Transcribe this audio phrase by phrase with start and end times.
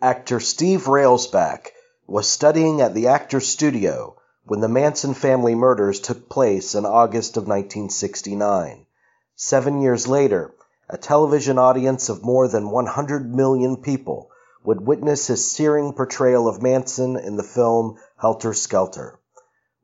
[0.00, 1.72] Actor Steve Railsback
[2.06, 7.36] was studying at the Actors Studio when the Manson family murders took place in August
[7.36, 8.86] of 1969.
[9.34, 10.54] Seven years later,
[10.88, 14.30] a television audience of more than 100 million people
[14.62, 19.18] would witness his searing portrayal of Manson in the film Helter Skelter.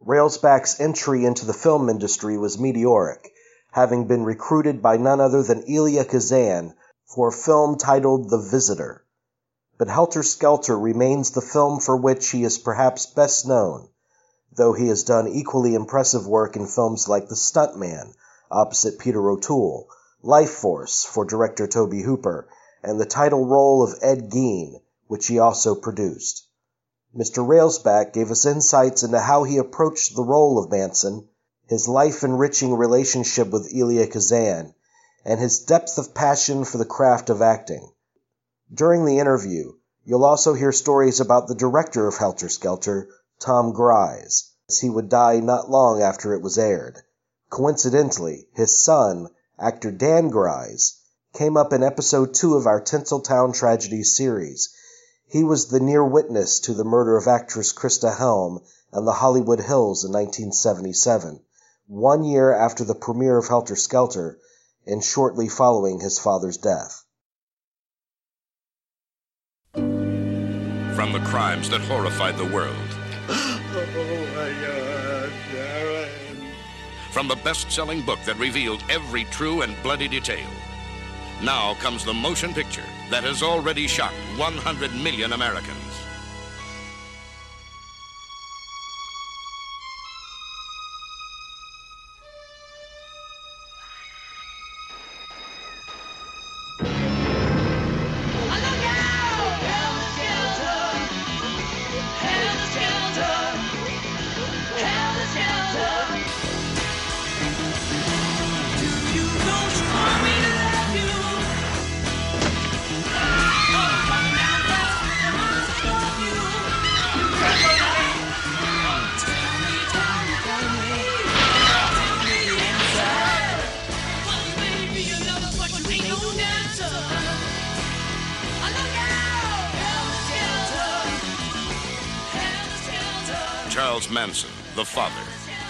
[0.01, 3.33] Railsback's entry into the film industry was meteoric,
[3.73, 9.04] having been recruited by none other than Elia Kazan for a film titled The Visitor
[9.77, 13.89] but Helter Skelter remains the film for which he is perhaps best known,
[14.57, 18.14] though he has done equally impressive work in films like The Stuntman,
[18.50, 19.89] opposite Peter O'Toole,
[20.22, 22.46] Life Force for director Tobe Hooper,
[22.82, 26.46] and the title role of Ed Gein, which he also produced.
[27.16, 27.46] Mr.
[27.46, 31.29] Railsback gave us insights into how he approached the role of Manson,
[31.68, 34.75] his life-enriching relationship with Elia Kazan,
[35.25, 37.91] and his depth of passion for the craft of acting.
[38.77, 44.50] During the interview, you'll also hear stories about the director of Helter Skelter, Tom Gries,
[44.69, 47.00] as he would die not long after it was aired.
[47.50, 49.28] Coincidentally, his son,
[49.61, 50.94] actor Dan Gries,
[51.34, 54.70] came up in episode 2 of our Tinseltown Tragedy series.
[55.28, 58.61] He was the near witness to the murder of actress Christa Helm
[58.92, 61.41] in the Hollywood Hills in 1977,
[61.86, 64.41] one year after the premiere of Helter Skelter
[64.84, 67.03] and shortly following his father's death.
[71.05, 72.74] From the crimes that horrified the world.
[73.28, 73.60] Oh
[75.52, 76.38] God.
[77.10, 80.48] From the best selling book that revealed every true and bloody detail.
[81.42, 85.83] Now comes the motion picture that has already shocked 100 million Americans.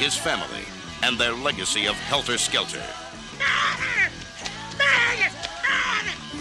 [0.05, 0.67] His family,
[1.03, 2.83] and their legacy of helter skelter.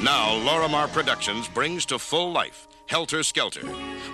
[0.02, 3.66] Now, Lorimar Productions brings to full life Helter Skelter,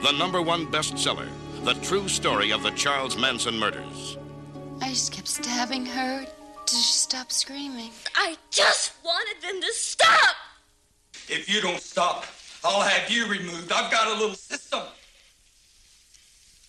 [0.03, 1.27] the number one bestseller,
[1.63, 4.19] the true story of the Charles Manson murders.
[4.83, 6.25] I just kept stabbing her
[6.67, 7.89] till she stopped screaming.
[8.13, 10.35] I just wanted them to stop!
[11.27, 12.27] If you don't stop,
[12.63, 13.71] I'll have you removed.
[13.71, 14.81] I've got a little system.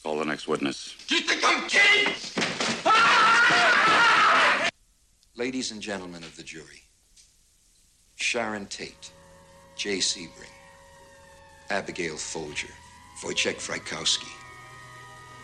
[0.03, 0.97] Call the next witness.
[1.09, 2.15] Do you think I'm kidding?
[5.37, 6.83] Ladies and gentlemen of the jury,
[8.17, 9.13] Sharon Tate,
[9.77, 10.51] Jay Sebring,
[11.69, 12.73] Abigail Folger,
[13.23, 14.33] Wojciech Frykowski,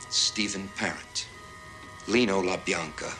[0.09, 1.27] Stephen Parent,
[2.09, 3.15] Lino LaBianca,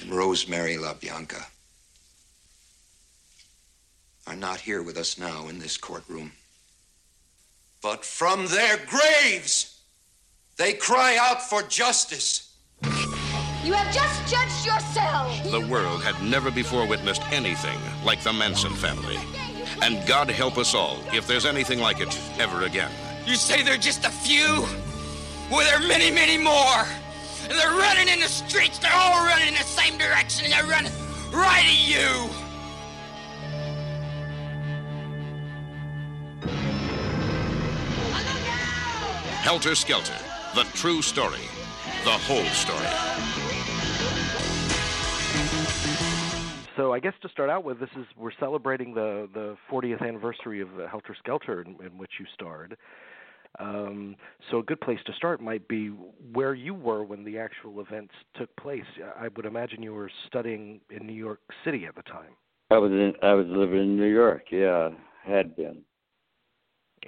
[0.00, 1.44] and Rosemary LaBianca
[4.26, 6.32] are not here with us now in this courtroom.
[7.82, 9.80] But from their graves,
[10.56, 12.54] they cry out for justice.
[13.64, 15.50] You have just judged yourself!
[15.50, 19.18] The world had never before witnessed anything like the Manson family.
[19.82, 22.90] And God help us all if there's anything like it ever again.
[23.26, 24.64] You say they're just a few?
[25.50, 26.86] Well, there are many, many more.
[27.42, 28.78] And they're running in the streets.
[28.78, 30.44] They're all running in the same direction.
[30.44, 30.92] And they're running
[31.32, 32.30] right at you.
[39.42, 40.16] Helter Skelter,
[40.54, 41.42] the true story,
[42.04, 42.86] the whole story.
[46.76, 50.60] So I guess to start out with, this is we're celebrating the the 40th anniversary
[50.60, 52.76] of uh, Helter Skelter, in, in which you starred.
[53.58, 54.14] Um,
[54.48, 58.14] so a good place to start might be where you were when the actual events
[58.36, 58.84] took place.
[59.18, 62.36] I would imagine you were studying in New York City at the time.
[62.70, 64.44] I was in, I was living in New York.
[64.52, 64.90] Yeah,
[65.26, 65.82] had been.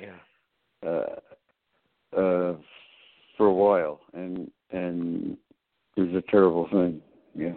[0.02, 0.19] Yeah.
[0.84, 1.20] Uh,
[2.16, 2.55] uh,
[3.37, 5.37] for a while, and and
[5.96, 7.00] it was a terrible thing.
[7.34, 7.55] Yeah.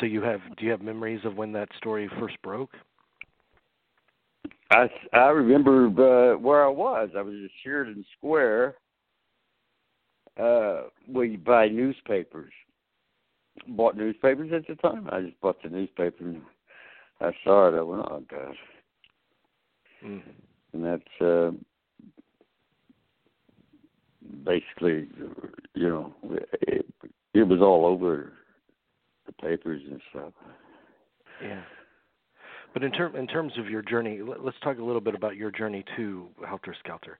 [0.00, 2.70] So you have do you have memories of when that story first broke?
[4.70, 7.10] I I remember uh, where I was.
[7.16, 8.76] I was at Sheridan Square.
[10.38, 12.52] Uh, where you buy newspapers.
[13.66, 15.08] Bought newspapers at the time.
[15.10, 16.42] I just bought the newspaper and
[17.20, 17.76] I saw it.
[17.76, 18.54] I went, oh god.
[20.04, 20.22] Mm.
[20.74, 21.50] and that's uh,
[24.44, 25.08] basically,
[25.74, 26.14] you know,
[26.62, 26.86] it,
[27.34, 28.32] it was all over
[29.26, 30.32] the papers and stuff.
[31.42, 31.62] Yeah.
[32.74, 35.36] But in term in terms of your journey, let, us talk a little bit about
[35.36, 37.18] your journey to Helter Skelter,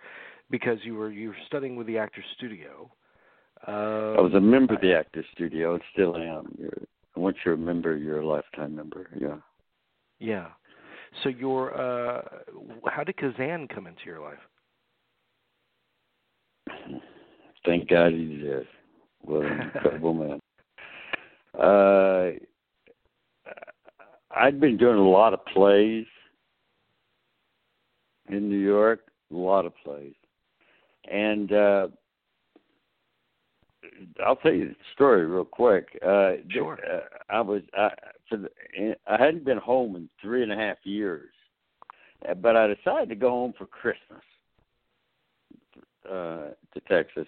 [0.51, 2.91] because you were you were studying with the Actors Studio.
[3.67, 6.55] Uh, I was a member of the Actors Studio, and still am.
[6.59, 6.73] You're,
[7.17, 9.09] once you're a member, you're a lifetime member.
[9.19, 9.37] Yeah.
[10.21, 10.49] Yeah.
[11.23, 12.23] So your uh,
[12.87, 14.39] how did Kazan come into your life?
[17.65, 18.67] Thank God he did.
[19.23, 20.41] What an incredible man.
[21.59, 22.31] Uh,
[24.31, 26.07] I'd been doing a lot of plays
[28.29, 29.01] in New York,
[29.33, 30.15] a lot of plays,
[31.11, 31.89] and uh,
[34.25, 35.89] I'll tell you the story real quick.
[36.07, 36.79] Uh, sure.
[36.91, 37.01] Uh,
[37.31, 37.89] I was I,
[38.29, 41.31] for the, I hadn't been home in three and a half years,
[42.43, 44.23] but I decided to go home for Christmas
[46.11, 47.27] uh, to Texas,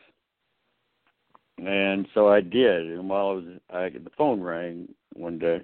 [1.59, 2.87] and so I did.
[2.87, 5.61] And while I was, I the phone rang one day.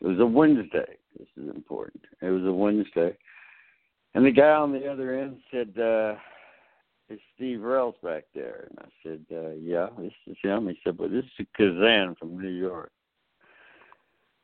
[0.00, 0.96] It was a Wednesday.
[1.18, 2.02] This is important.
[2.22, 3.16] It was a Wednesday,
[4.14, 5.78] and the guy on the other end said.
[5.78, 6.14] uh
[7.10, 8.68] is Steve Railsback there?
[8.70, 10.68] And I said, uh, yeah, this is him.
[10.68, 12.92] He said, well, this is Kazan from New York.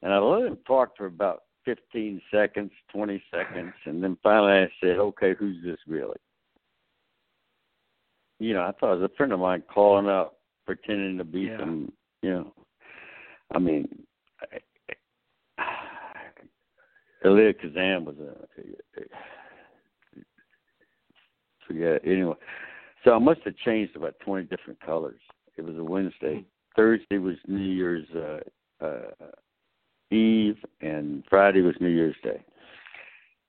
[0.02, 4.68] And I let him talk for about 15 seconds, 20 seconds, and then finally I
[4.80, 6.16] said, okay, who's this really?
[8.38, 11.42] You know, I thought it was a friend of mine calling up, pretending to be
[11.42, 11.58] yeah.
[11.58, 11.92] some,
[12.22, 12.52] you know,
[13.54, 13.88] I mean,
[17.24, 18.46] Elia Kazan was a,
[21.66, 22.02] forget.
[22.04, 22.34] Anyway,
[23.04, 25.20] so I must have changed about twenty different colors.
[25.56, 26.44] It was a Wednesday.
[26.76, 29.30] Thursday was New Year's uh, uh,
[30.10, 32.44] Eve, and Friday was New Year's Day.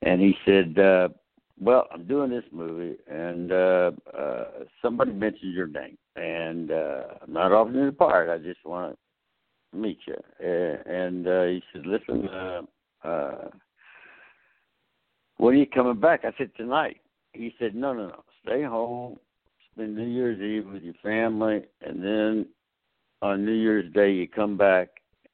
[0.04, 1.10] And he said, uh,
[1.60, 4.44] "Well, I'm doing this movie, and uh, uh,
[4.82, 8.30] somebody mentioned your name, and uh, I'm not offering you the part.
[8.30, 8.98] I just want
[9.72, 12.62] to meet you." And uh, he said, "Listen." Uh,
[13.04, 13.50] uh,
[15.38, 16.26] when are you coming back?
[16.26, 16.98] I said tonight
[17.38, 19.18] he said, no, no, no, stay home,
[19.72, 22.46] spend New Year's Eve with your family, and then
[23.22, 24.90] on New Year's Day you come back,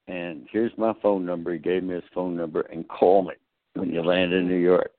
[0.08, 1.54] and here's my phone number.
[1.54, 3.34] He gave me his phone number, and call me
[3.76, 4.92] when you land in New York.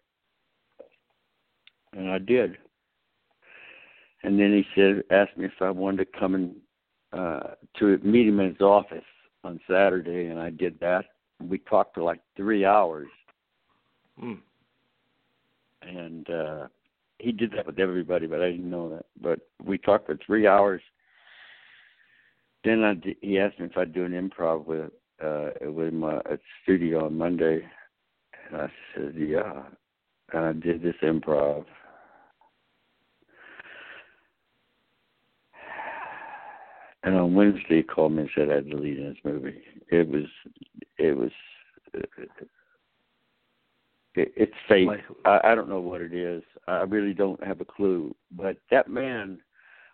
[1.96, 2.58] And I did.
[4.22, 6.56] And then he said, asked me if I wanted to come and
[7.12, 9.04] uh, to meet him in his office
[9.44, 11.04] on Saturday, and I did that.
[11.40, 13.08] We talked for like three hours.
[14.22, 14.38] Mm.
[15.82, 16.66] And uh
[17.18, 19.06] he did that with everybody, but I didn't know that.
[19.20, 20.82] But we talked for three hours.
[22.64, 24.90] Then I, he asked me if I'd do an improv with
[25.22, 27.66] uh with my at studio on Monday,
[28.48, 29.64] and I said yeah,
[30.32, 31.66] and I did this improv.
[37.04, 39.60] And on Wednesday, he called me and said I had to lead in this movie.
[39.90, 40.24] It was,
[40.96, 41.30] it was,
[41.92, 42.18] it,
[44.14, 44.88] it's fate.
[45.26, 46.42] I, I don't know what it is.
[46.66, 48.14] I really don't have a clue.
[48.32, 49.38] But that man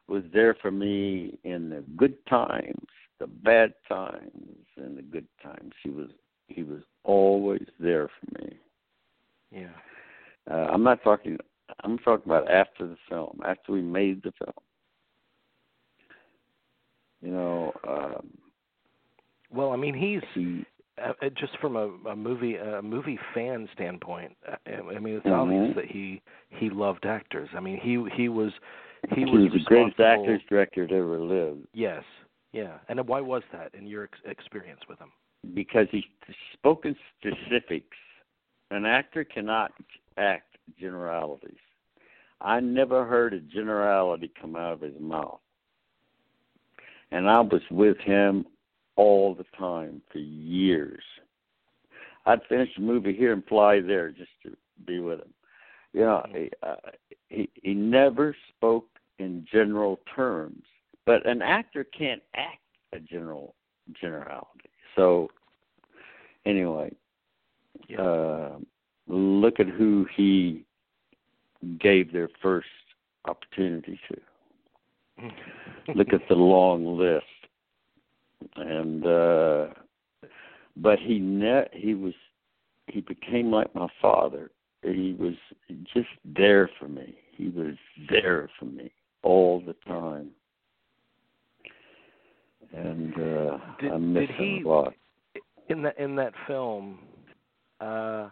[0.06, 2.86] was there for me in the good times,
[3.18, 5.72] the bad times, and the good times.
[5.82, 6.10] He was
[6.46, 8.56] he was always there for me.
[9.50, 9.68] Yeah.
[10.50, 11.38] Uh, I'm not talking.
[11.82, 14.54] I'm talking about after the film, after we made the film.
[17.22, 17.72] You know.
[17.86, 18.30] Um,
[19.52, 20.64] well, I mean, he's he,
[21.02, 24.56] uh, just from a, a movie a movie fan standpoint, uh,
[24.94, 25.34] I mean it's mm-hmm.
[25.34, 27.48] obvious that he he loved actors.
[27.56, 28.52] I mean he he was
[29.10, 31.66] he, he was, was the greatest actors director to ever lived.
[31.72, 32.04] Yes,
[32.52, 32.78] yeah.
[32.88, 35.10] And why was that in your ex- experience with him?
[35.54, 36.04] Because he
[36.52, 37.96] spoke in specifics.
[38.70, 39.72] An actor cannot
[40.16, 41.56] act generalities.
[42.40, 45.40] I never heard a generality come out of his mouth.
[47.12, 48.44] And I was with him
[48.96, 51.02] all the time for years.
[52.26, 55.32] I'd finish a movie here and fly there just to be with him.
[55.92, 56.76] You know, he, uh,
[57.28, 58.86] he he never spoke
[59.18, 60.62] in general terms,
[61.04, 62.60] but an actor can't act
[62.92, 63.54] a general
[64.00, 64.70] generality.
[64.94, 65.30] So,
[66.46, 66.92] anyway,
[67.88, 68.00] yeah.
[68.00, 68.58] uh,
[69.08, 70.64] look at who he
[71.80, 72.68] gave their first
[73.26, 74.20] opportunity to.
[75.94, 77.24] look at the long list.
[78.56, 79.74] And uh
[80.76, 82.14] but he ne- he was
[82.86, 84.50] he became like my father.
[84.82, 85.34] He was
[85.92, 87.16] just there for me.
[87.36, 87.74] He was
[88.10, 88.90] there for me
[89.22, 90.30] all the time.
[92.72, 94.94] And uh did, i miss did he, him a lot.
[95.68, 97.00] in that in that film
[97.80, 98.30] uh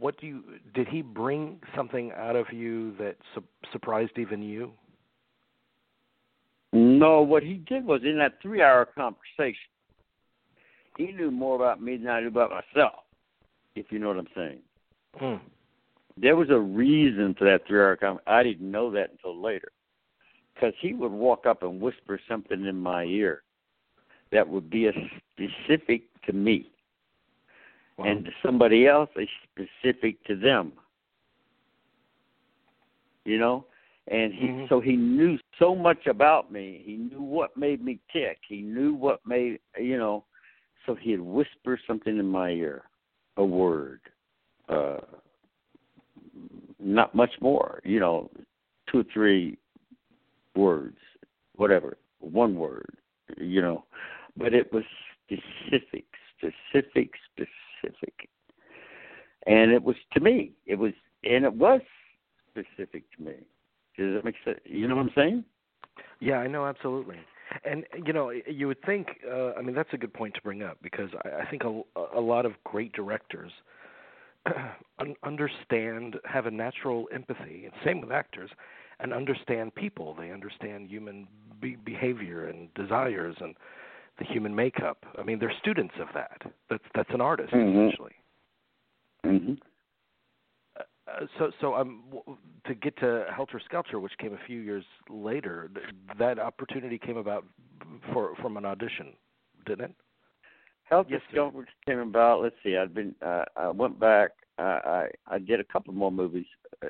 [0.00, 0.42] what do you
[0.74, 4.72] did he bring something out of you that su- surprised even you?
[6.98, 9.70] No, what he did was in that three-hour conversation,
[10.96, 13.04] he knew more about me than I knew about myself.
[13.74, 14.58] If you know what I'm saying.
[15.16, 15.34] Hmm.
[16.16, 18.24] There was a reason for that three-hour conversation.
[18.26, 19.70] I didn't know that until later,
[20.54, 23.42] because he would walk up and whisper something in my ear
[24.32, 24.92] that would be a
[25.36, 26.70] specific to me,
[27.96, 28.06] Wow.
[28.06, 30.72] and to somebody else, a specific to them.
[33.24, 33.66] You know,
[34.10, 34.68] and he Mhm.
[34.68, 36.82] so he knew so much about me.
[36.84, 38.38] He knew what made me tick.
[38.46, 40.24] He knew what made you know.
[40.86, 42.88] So he'd whisper something in my ear,
[43.36, 44.00] a word,
[44.68, 45.00] uh,
[46.78, 47.80] not much more.
[47.84, 48.30] You know,
[48.86, 49.58] two or three
[50.54, 50.98] words,
[51.56, 52.96] whatever, one word.
[53.36, 53.84] You know,
[54.36, 54.84] but it was
[55.24, 58.30] specific, specific, specific,
[59.46, 60.52] and it was to me.
[60.64, 61.82] It was, and it was
[62.50, 63.34] specific to me.
[63.98, 64.60] Does that make sense?
[64.64, 65.44] You know what I'm saying?
[66.20, 67.16] Yeah, I know absolutely.
[67.64, 69.08] And you know, you would think.
[69.30, 71.82] Uh, I mean, that's a good point to bring up because I, I think a,
[72.14, 73.50] a lot of great directors
[74.98, 78.50] un- understand, have a natural empathy, and same with actors,
[79.00, 80.14] and understand people.
[80.18, 81.26] They understand human
[81.60, 83.54] be- behavior and desires and
[84.18, 85.04] the human makeup.
[85.18, 86.42] I mean, they're students of that.
[86.70, 87.86] That's that's an artist Mhm.
[87.86, 88.12] essentially.
[89.24, 89.54] hmm
[91.08, 92.02] Uh, so so um
[92.66, 95.70] to get to Helter Skelter, which came a few years later,
[96.18, 97.44] that opportunity came about
[98.12, 99.14] for from an audition,
[99.66, 99.94] didn't it?
[100.84, 101.50] Health Yes, sir.
[101.86, 102.42] Came about.
[102.42, 102.76] Let's see.
[102.76, 103.14] I've been.
[103.20, 104.30] Uh, I went back.
[104.58, 106.46] Uh, I I did a couple more movies,
[106.82, 106.88] uh,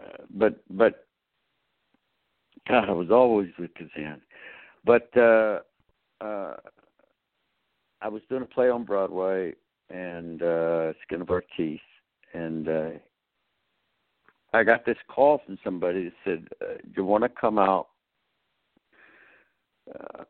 [0.00, 1.06] uh, but but
[2.68, 4.20] God, I was always with Kazan.
[4.84, 5.60] But uh,
[6.20, 6.56] uh,
[8.00, 9.54] I was doing a play on Broadway
[9.90, 11.80] and uh, Skin of Our Teeth,
[12.34, 12.90] and uh,
[14.52, 17.88] I got this call from somebody that said, uh, "Do you want to come out?"
[19.92, 20.24] Uh,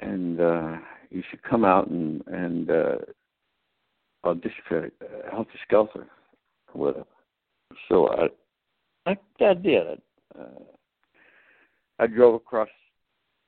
[0.00, 0.76] and uh
[1.10, 2.96] you should come out and and uh
[4.24, 6.06] audition for uh, Helter Skelter
[6.74, 7.04] him.
[7.88, 10.00] So I I, I did.
[10.38, 10.44] Uh,
[11.98, 12.68] I drove across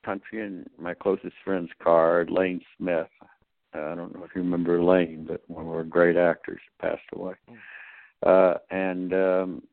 [0.05, 3.07] country in my closest friend's car, Lane Smith.
[3.73, 7.33] I don't know if you remember Lane, but one of our great actors passed away.
[8.25, 9.63] Uh, and um,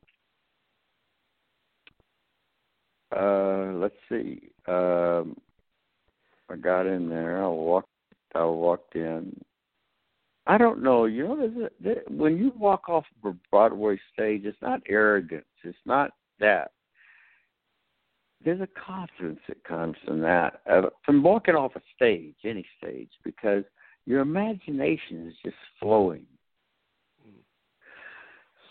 [3.16, 4.50] uh, let's see.
[4.68, 5.36] Um,
[6.50, 7.42] I got in there.
[7.42, 7.88] I walked.
[8.34, 9.34] I walked in.
[10.46, 11.06] I don't know.
[11.06, 14.80] You know, there's a, there, when you walk off of a Broadway stage, it's not
[14.88, 15.44] arrogance.
[15.64, 16.70] It's not that.
[18.44, 23.10] There's a confidence that comes from that, uh, from walking off a stage, any stage,
[23.24, 23.64] because
[24.06, 26.24] your imagination is just flowing.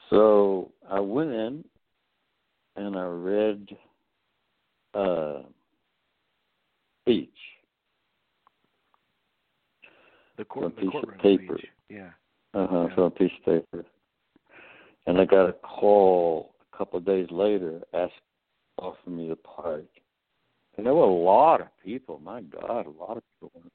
[0.09, 1.63] So I went in
[2.75, 3.67] and I read
[4.93, 5.39] uh,
[7.01, 7.29] speech.
[10.37, 11.57] The court, A the piece of paper.
[11.57, 11.69] speech.
[11.89, 12.09] Yeah.
[12.53, 12.87] Uh huh.
[12.89, 12.95] Yeah.
[12.95, 13.85] So a piece of paper.
[15.07, 18.13] And I got a call a couple of days later, asked
[18.77, 19.85] offering me the part.
[20.77, 22.19] And there were a lot of people.
[22.23, 23.74] My God, a lot of people wanted the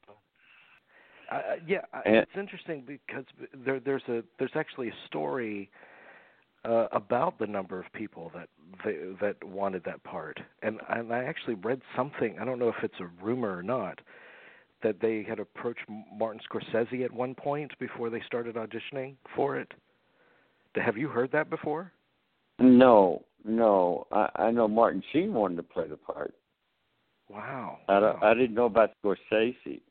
[1.31, 3.25] Uh, yeah, And- it's interesting because
[3.65, 5.71] there, there's a there's actually a story
[6.65, 8.49] uh, about the number of people that
[8.83, 12.37] they, that wanted that part, and and I actually read something.
[12.39, 13.99] I don't know if it's a rumor or not
[14.83, 15.81] that they had approached
[16.17, 19.71] Martin Scorsese at one point before they started auditioning for it.
[20.75, 21.91] Have you heard that before?
[22.59, 24.07] No, no.
[24.11, 26.33] I, I know Martin Sheen wanted to play the part.
[27.29, 27.77] Wow.
[27.87, 28.19] I, wow.
[28.21, 29.81] I didn't know about Scorsese.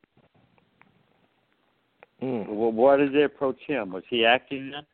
[2.22, 2.48] Mm.
[2.48, 3.92] Well, why did they approach him?
[3.92, 4.86] Was he acting then?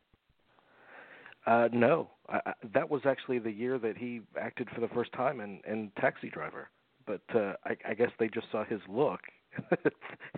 [1.45, 5.11] Uh, no, I, I, that was actually the year that he acted for the first
[5.13, 6.69] time in, in Taxi Driver.
[7.05, 9.21] But uh, I, I guess they just saw his look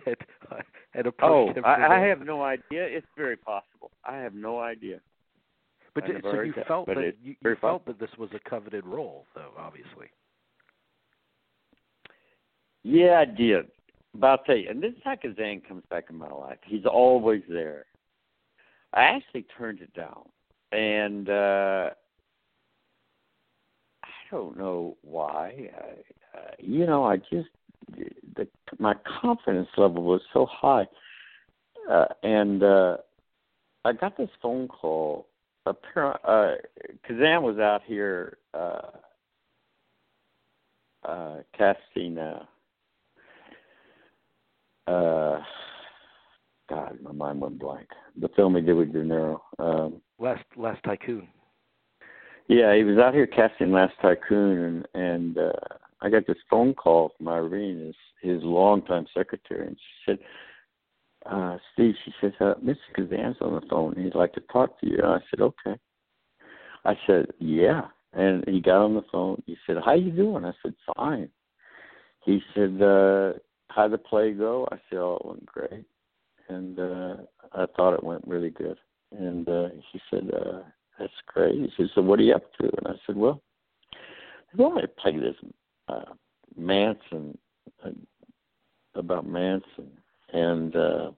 [0.05, 0.15] and,
[0.93, 1.63] and approached Oh, him.
[1.63, 2.86] for I, I have no idea.
[2.86, 3.91] It's very possible.
[4.03, 5.00] I have no idea.
[5.96, 8.50] But d- so you that, felt but that you, you felt that this was a
[8.50, 10.08] coveted role, though, obviously.
[12.84, 13.65] Yeah, I did.
[14.16, 16.58] But I'll tell you, and this is how Kazan comes back in my life.
[16.66, 17.86] He's always there.
[18.94, 20.28] I actually turned it down,
[20.72, 21.89] and uh
[24.04, 25.70] I don't know why.
[25.75, 27.50] I, uh, you know, I just
[28.36, 28.48] the
[28.80, 30.88] my confidence level was so high,
[31.89, 32.98] uh, and uh
[33.86, 35.28] I got this phone call.
[35.66, 36.56] Apparent, uh,
[37.08, 38.92] Kazan was out here uh,
[41.04, 42.18] uh, casting.
[42.18, 42.46] Uh,
[44.89, 45.41] uh,
[46.69, 47.88] God, my mind went blank.
[48.19, 49.39] The film he did with De Niro.
[49.58, 51.27] Um, Last Last Tycoon.
[52.48, 55.51] Yeah, he was out here casting Last Tycoon, and and uh,
[56.01, 57.86] I got this phone call from Irene,
[58.22, 60.19] his his longtime secretary, and she said,
[61.25, 62.77] uh, "Steve," she says, uh, "Mr.
[62.96, 63.96] Kazan's on the phone.
[63.96, 65.75] He'd like to talk to you." And I said, "Okay."
[66.86, 69.41] I said, "Yeah," and he got on the phone.
[69.46, 71.29] He said, "How you doing?" I said, "Fine."
[72.25, 73.34] He said, uh,
[73.69, 75.85] "How'd the play go?" I said, "Oh, it went great,"
[76.47, 77.15] and uh,
[77.53, 78.77] I thought it went really good.
[79.17, 80.61] And uh, he said, uh,
[80.97, 83.41] "That's great." He said, "So what are you up to?" And I said, "Well."
[84.57, 85.35] Well, I played this
[85.88, 86.13] uh,
[86.57, 87.38] Manson
[87.85, 87.91] uh,
[88.95, 89.91] about Manson,
[90.33, 91.11] and uh,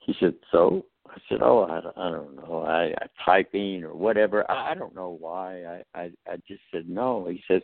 [0.00, 2.64] he said, "So." I said, "Oh, I, I don't know.
[2.66, 4.50] I, I typing or whatever.
[4.50, 5.62] I, I don't know why.
[5.62, 7.62] I, I I just said no." He says,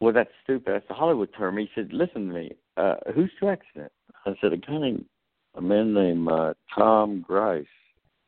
[0.00, 0.74] "Well, that's stupid.
[0.74, 2.56] That's a Hollywood term." He said, "Listen to me.
[2.76, 3.92] Uh, who's directing it?"
[4.24, 5.04] I said, "A guy named
[5.54, 7.66] a man named uh, Tom Grice.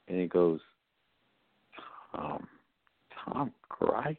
[0.08, 0.60] and he goes,
[2.14, 2.46] "Tom,
[3.24, 4.16] Tom Gries."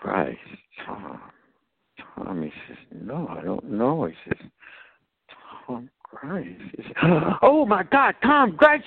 [0.00, 0.38] Christ,
[0.86, 1.20] Tom.
[2.14, 4.04] Tom, he says, no, I don't know.
[4.04, 4.48] He says,
[5.66, 6.60] Tom Christ.
[6.76, 6.92] He says,
[7.42, 8.82] oh my God, Tom Grice.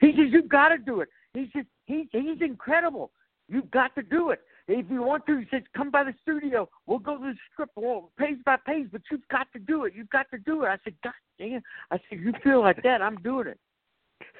[0.00, 1.08] He says, you've got to do it.
[1.34, 3.10] He says, he, he's incredible.
[3.48, 4.40] You've got to do it.
[4.66, 6.68] If you want to, he says, come by the studio.
[6.86, 9.92] We'll go through the script well, page by page, but you've got to do it.
[9.94, 10.68] You've got to do it.
[10.68, 11.60] I said, God damn.
[11.90, 13.58] I said, you feel like that, I'm doing it.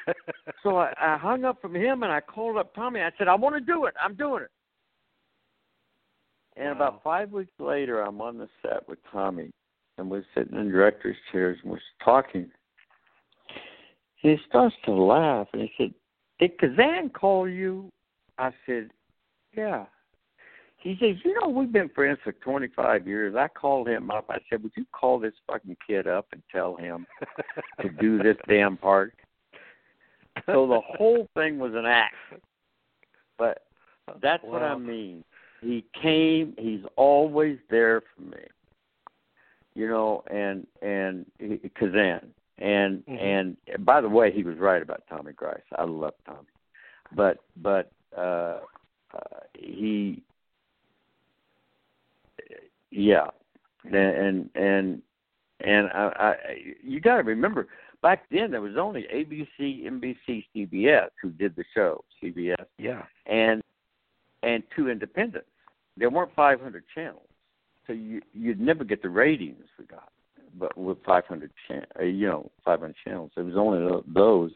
[0.62, 3.00] so I, I hung up from him and I called up Tommy.
[3.00, 3.94] I said, I want to do it.
[4.02, 4.50] I'm doing it.
[6.56, 6.88] And wow.
[6.88, 9.50] about five weeks later, I'm on the set with Tommy,
[9.98, 12.48] and we're sitting in director's chairs and we're talking.
[14.22, 15.94] And he starts to laugh, and he said,
[16.38, 17.90] "Did Kazan call you?"
[18.38, 18.90] I said,
[19.56, 19.86] "Yeah."
[20.84, 23.34] He says, "You know, we've been friends for 25 years.
[23.34, 24.26] I called him up.
[24.28, 27.06] I said, would you call this fucking kid up and tell him
[27.80, 29.14] to do this damn part?"
[30.46, 32.14] So the whole thing was an act.
[33.38, 33.62] But
[34.22, 34.50] that's wow.
[34.50, 35.24] what I mean
[35.64, 36.54] he came.
[36.58, 38.42] He's always there for me.
[39.74, 43.16] You know, and and he, Kazan, and mm-hmm.
[43.16, 45.58] and by the way, he was right about Tommy Grice.
[45.76, 46.46] I love Tommy,
[47.16, 48.60] but but uh,
[49.12, 50.22] uh, he,
[52.94, 53.26] yeah,
[53.84, 55.02] and and
[55.60, 56.34] and I, I
[56.82, 57.66] you got to remember
[58.02, 62.04] back then there was only ABC, NBC, CBS who did the show.
[62.22, 63.62] CBS, yeah, and
[64.42, 65.48] and two independents
[65.96, 67.28] there weren't 500 channels,
[67.86, 70.10] so you you'd never get the ratings we got.
[70.56, 74.52] But with 500, chan- uh, you know, 500 channels, it was only those,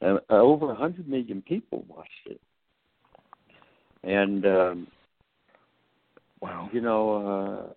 [0.00, 2.40] and over 100 million people watched it.
[4.04, 4.86] And um,
[6.42, 7.72] wow, you know.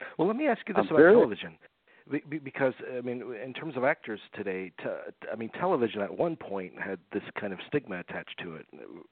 [0.00, 1.56] Uh, well, let me ask you this I'm about very, television
[2.10, 4.72] because I mean, in terms of actors today,
[5.30, 8.66] I mean, television at one point had this kind of stigma attached to it,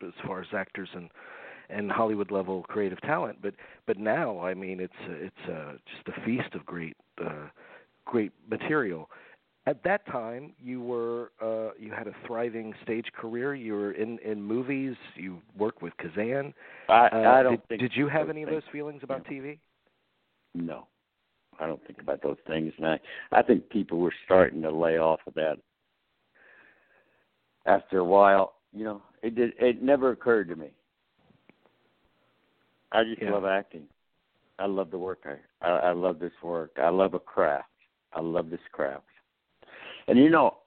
[0.04, 1.10] as far as actors and
[1.68, 3.38] and Hollywood level creative talent.
[3.42, 3.54] But
[3.86, 7.48] but now, I mean, it's it's uh, just a feast of great uh,
[8.04, 9.10] great material.
[9.68, 13.54] At that time, you were uh, you had a thriving stage career.
[13.54, 14.94] You were in in movies.
[15.16, 16.54] You worked with Kazan.
[16.88, 17.80] I, uh, I don't did, think.
[17.80, 19.26] Did you have any of those feelings about.
[19.26, 19.58] TV?
[20.54, 20.86] No,
[21.58, 23.00] I don't think about those things, and I
[23.32, 25.56] I think people were starting to lay off of that
[27.66, 28.54] after a while.
[28.72, 29.52] You know, it did.
[29.58, 30.70] It never occurred to me.
[32.92, 33.32] I just yeah.
[33.32, 33.82] love acting.
[34.60, 35.26] I love the work.
[35.26, 36.70] I, I I love this work.
[36.80, 37.68] I love a craft.
[38.12, 39.02] I love this craft.
[40.08, 40.58] And you know,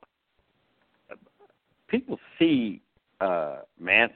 [1.87, 2.81] people see
[3.21, 4.15] uh Manson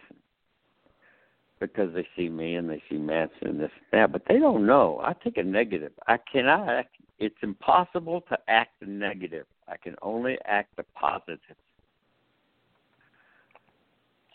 [1.60, 4.66] because they see me and they see Manson and this and that, but they don't
[4.66, 5.02] know.
[5.04, 5.94] I take a negative.
[6.08, 6.96] I cannot act.
[7.20, 9.46] It's impossible to act the negative.
[9.68, 11.40] I can only act the positive.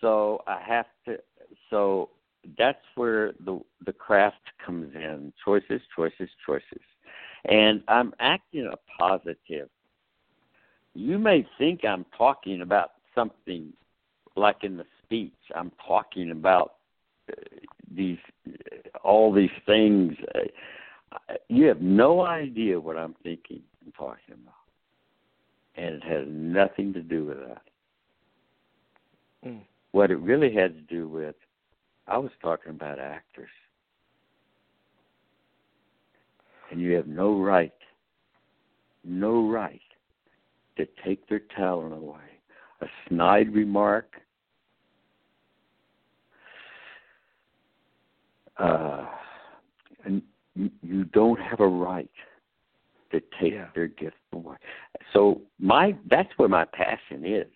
[0.01, 1.19] So I have to.
[1.71, 2.11] So
[2.57, 5.33] that's where the the craft comes in.
[5.45, 6.83] Choices, choices, choices.
[7.45, 9.69] And I'm acting a positive.
[10.95, 13.73] You may think I'm talking about something
[14.37, 15.33] like in the speech.
[15.55, 16.75] I'm talking about
[17.31, 17.35] uh,
[17.95, 18.19] these
[19.05, 20.15] all these things.
[20.35, 24.55] Uh, you have no idea what I'm thinking and talking about,
[25.77, 27.63] and it has nothing to do with that.
[29.47, 29.61] Mm.
[29.93, 31.35] What it really had to do with
[32.09, 33.51] I was talking about actors.
[36.71, 37.73] And you have no right,
[39.05, 39.81] no right
[40.79, 42.21] to take their talent away.
[42.81, 44.15] A snide remark,
[48.57, 49.07] uh,
[50.05, 50.23] and
[50.55, 52.11] you, don't have a right
[53.11, 53.69] to take Yeah.
[53.75, 54.57] their gift away.
[55.13, 57.53] So my that's where my passion is.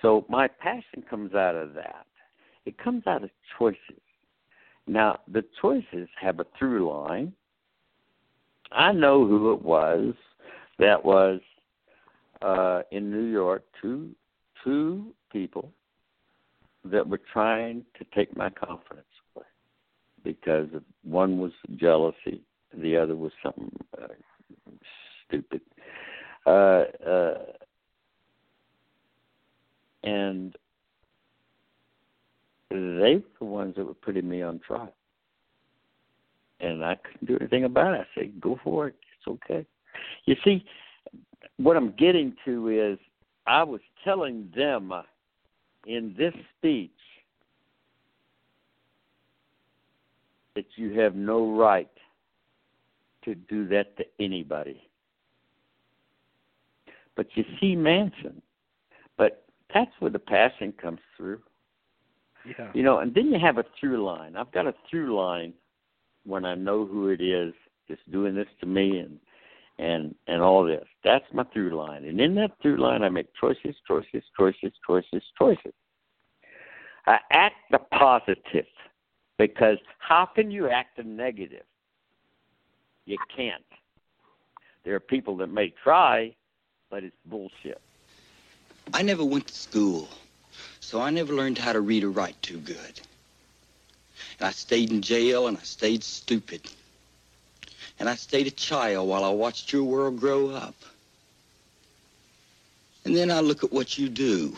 [0.00, 2.06] So my passion comes out of that.
[2.64, 4.00] It comes out of choices.
[4.86, 7.32] Now the choices have a through line.
[8.70, 10.14] I know who it was
[10.78, 11.40] that was
[12.42, 13.64] uh, in New York.
[13.80, 14.10] Two
[14.64, 15.72] two people
[16.84, 19.46] that were trying to take my confidence away
[20.24, 20.68] because
[21.02, 22.42] one was jealousy,
[22.76, 24.06] the other was something uh,
[25.26, 25.60] stupid.
[26.46, 27.34] Uh, uh,
[30.02, 30.56] and
[32.70, 34.94] they were the ones that were putting me on trial.
[36.60, 38.00] And I couldn't do anything about it.
[38.00, 38.94] I said, go for it.
[39.18, 39.66] It's okay.
[40.26, 40.64] You see,
[41.62, 42.98] what I'm getting to is
[43.46, 44.92] I was telling them
[45.86, 46.90] in this speech
[50.54, 51.90] that you have no right
[53.24, 54.82] to do that to anybody.
[57.16, 58.40] But you see Manson,
[59.18, 61.40] but that's where the passion comes through.
[62.46, 62.70] Yeah.
[62.72, 64.36] You know, and then you have a through line.
[64.36, 65.52] I've got a through line
[66.24, 67.52] when I know who it is
[67.88, 69.18] that's doing this to me and
[69.80, 70.84] and and all this.
[71.02, 72.04] That's my through line.
[72.04, 75.72] And in that through line I make choices, choices, choices, choices, choices.
[77.06, 78.66] I act the positive
[79.38, 81.64] because how can you act the negative?
[83.06, 83.64] You can't.
[84.84, 86.34] There are people that may try,
[86.90, 87.80] but it's bullshit.
[88.92, 90.08] I never went to school,
[90.80, 93.00] so I never learned how to read or write too good.
[94.38, 96.70] And I stayed in jail and I stayed stupid.
[98.00, 100.74] And I stayed a child while I watched your world grow up.
[103.04, 104.56] And then I look at what you do.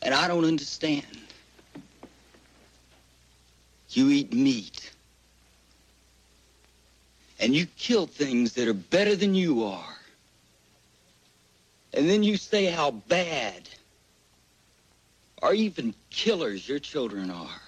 [0.00, 1.06] And I don't understand.
[3.90, 4.90] You eat meat.
[7.38, 9.96] And you kill things that are better than you are.
[11.92, 13.68] And then you say how bad
[15.42, 17.61] or even killers your children are.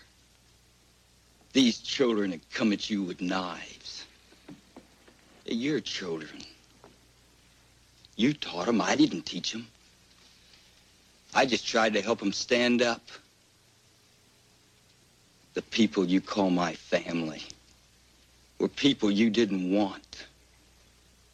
[1.55, 4.05] These children that come at you with knives.
[5.47, 6.43] They're your children.
[8.17, 8.81] You taught them.
[8.81, 9.69] I didn't teach them.
[11.33, 13.03] I just tried to help them stand up.
[15.55, 17.43] The people you call my family
[18.59, 20.27] were people you didn't want.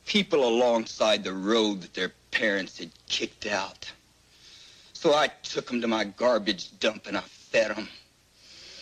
[0.05, 3.91] People alongside the road that their parents had kicked out.
[4.93, 7.89] So I took them to my garbage dump and I fed them.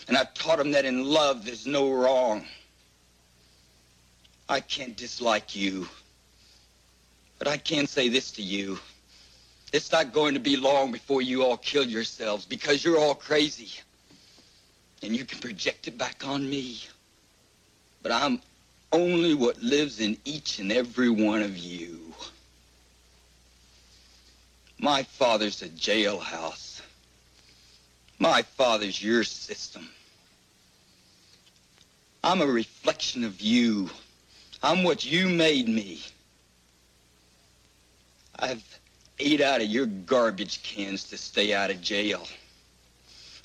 [0.09, 2.47] And I taught him that in love there's no wrong.
[4.49, 5.87] I can't dislike you.
[7.39, 8.79] But I can say this to you.
[9.73, 13.71] It's not going to be long before you all kill yourselves because you're all crazy.
[15.03, 16.81] And you can project it back on me.
[18.03, 18.41] But I'm
[18.91, 22.15] only what lives in each and every one of you.
[24.79, 26.81] My father's a jailhouse.
[28.19, 29.89] My father's your system.
[32.29, 33.89] I'm a reflection of you.
[34.63, 36.03] I'm what you made me.
[38.39, 38.63] I've
[39.19, 42.29] ate out of your garbage cans to stay out of jail.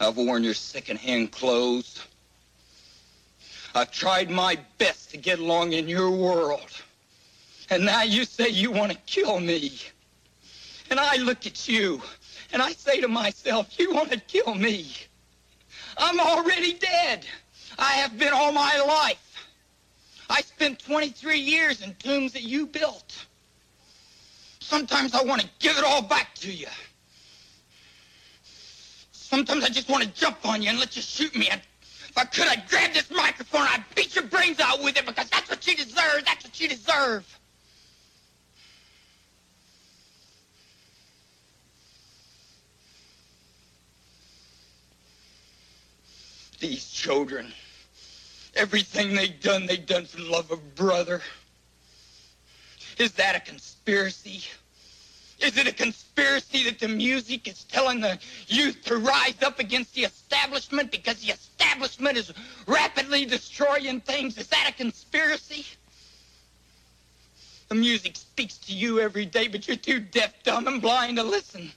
[0.01, 2.05] I've worn your secondhand clothes.
[3.73, 6.69] I've tried my best to get along in your world.
[7.69, 9.79] And now you say you want to kill me.
[10.89, 12.01] And I look at you
[12.51, 14.91] and I say to myself, you want to kill me.
[15.97, 17.25] I'm already dead.
[17.77, 19.19] I have been all my life.
[20.29, 23.25] I spent 23 years in tombs that you built.
[24.59, 26.67] Sometimes I want to give it all back to you.
[29.11, 31.49] Sometimes I just want to jump on you and let you shoot me.
[31.51, 35.05] If I could, I'd grab this microphone and I'd beat your brains out with it
[35.05, 36.23] because that's what you deserve.
[36.25, 37.39] That's what you deserve.
[46.59, 47.51] These children,
[48.55, 51.21] everything they've done, they've done for the love of brother.
[52.97, 54.43] Is that a conspiracy?
[55.39, 59.93] Is it a conspiracy that the music is telling the youth to rise up against
[59.93, 62.31] the establishment because the establishment is
[62.67, 64.37] rapidly destroying things?
[64.37, 65.65] Is that a conspiracy?
[67.67, 71.23] The music speaks to you every day, but you're too deaf, dumb, and blind to
[71.23, 71.71] listen.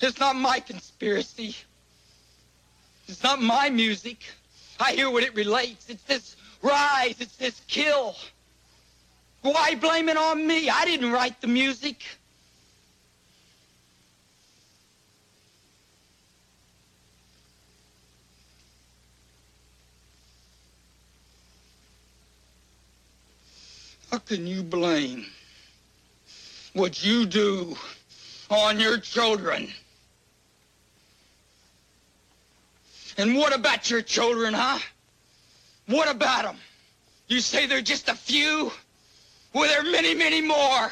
[0.00, 1.56] It's not my conspiracy.
[3.10, 4.24] It's not my music.
[4.78, 5.90] I hear what it relates.
[5.90, 7.16] It's this rise.
[7.18, 8.14] It's this kill.
[9.42, 10.70] Why blame it on me?
[10.70, 12.04] I didn't write the music.
[24.10, 25.26] How can you blame
[26.74, 27.76] what you do
[28.50, 29.68] on your children?
[33.20, 34.78] And what about your children, huh?
[35.86, 36.56] What about them?
[37.28, 38.72] You say they're just a few?
[39.52, 40.90] Well, there are many, many more.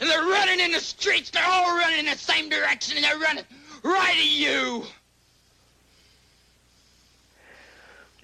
[0.00, 1.28] And they're running in the streets.
[1.28, 3.44] They're all running in the same direction, and they're running
[3.82, 4.84] right at you.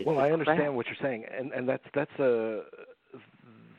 [0.06, 2.62] Well, I understand what you're saying, and and that's that's a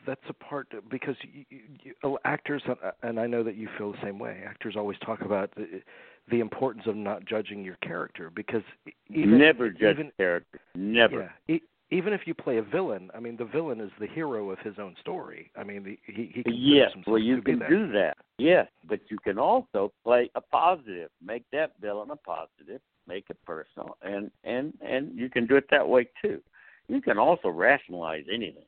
[0.06, 3.68] that's a part because you, you, oh, actors uh, uh, and I know that you
[3.76, 4.42] feel the same way.
[4.46, 5.82] Actors always talk about the,
[6.30, 8.62] the importance of not judging your character because
[9.08, 10.60] even never judge even, character.
[10.74, 11.32] Never.
[11.48, 11.58] Yeah,
[11.90, 14.74] even if you play a villain, I mean, the villain is the hero of his
[14.78, 15.50] own story.
[15.56, 16.90] I mean, the, he he can yes.
[17.06, 17.68] Well, you can that.
[17.68, 18.16] do that.
[18.38, 21.10] Yes, but you can also play a positive.
[21.24, 22.80] Make that villain a positive.
[23.06, 26.40] Make it personal, and and and you can do it that way too.
[26.88, 28.64] You can also rationalize anything.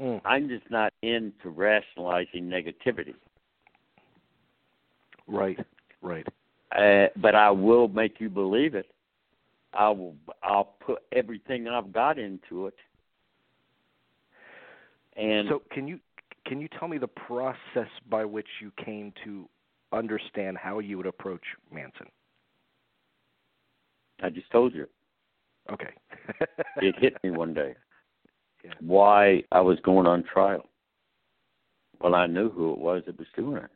[0.00, 0.20] Mm.
[0.24, 3.14] I'm just not into rationalizing negativity.
[5.26, 5.58] Right.
[6.02, 6.26] Right.
[6.76, 8.86] Uh, but I will make you believe it.
[9.72, 10.16] I will.
[10.42, 12.74] I'll put everything I've got into it.
[15.16, 15.98] And so, can you
[16.46, 19.48] can you tell me the process by which you came to
[19.92, 22.06] understand how you would approach Manson?
[24.22, 24.86] I just told you.
[25.72, 25.90] Okay.
[26.76, 27.74] it hit me one day.
[28.64, 28.72] Yeah.
[28.80, 30.66] Why I was going on trial.
[32.00, 33.70] Well, I knew who it was that was doing it.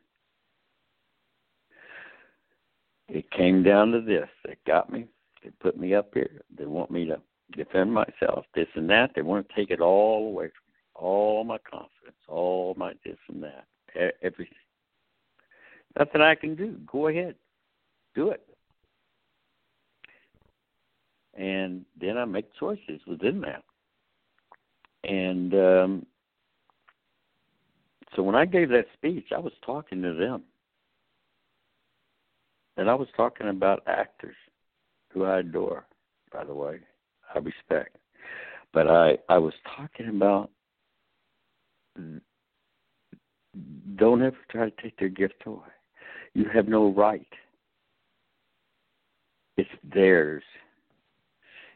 [3.09, 4.29] It came down to this.
[4.45, 5.07] They got me.
[5.43, 6.43] They put me up here.
[6.57, 7.21] They want me to
[7.57, 9.13] defend myself, this and that.
[9.15, 10.79] They want to take it all away from me.
[10.95, 13.67] All my confidence, all my this and that,
[14.23, 14.55] everything.
[15.99, 16.77] Nothing I can do.
[16.91, 17.35] Go ahead.
[18.15, 18.43] Do it.
[21.35, 23.63] And then I make choices within that.
[25.05, 26.07] And um,
[28.15, 30.43] so when I gave that speech, I was talking to them.
[32.77, 34.37] And I was talking about actors
[35.11, 35.85] who I adore,
[36.33, 36.81] by the way,
[37.35, 37.97] I respect.
[38.73, 40.51] But I, I was talking about
[43.97, 45.67] don't ever try to take their gift away.
[46.35, 47.27] You have no right.
[49.57, 50.45] It's theirs.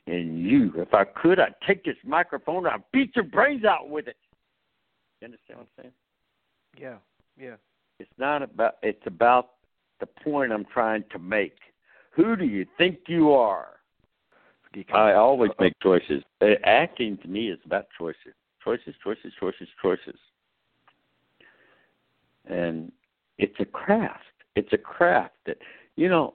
[0.06, 3.88] And you, if I could, I'd take this microphone, and I'd beat your brains out
[3.88, 4.16] with it.
[5.20, 5.92] You understand what I'm saying?
[6.78, 6.96] Yeah,
[7.40, 7.54] yeah.
[8.00, 8.74] It's not about.
[8.82, 9.50] It's about
[10.00, 11.56] the point I'm trying to make.
[12.10, 13.68] Who do you think you are?
[14.92, 16.22] I always make choices.
[16.40, 18.34] Uh, acting to me is about choices.
[18.64, 20.18] Choices, choices, choices, choices.
[22.46, 22.90] And
[23.38, 24.24] it's a craft.
[24.56, 25.58] It's a craft that,
[25.96, 26.34] you know,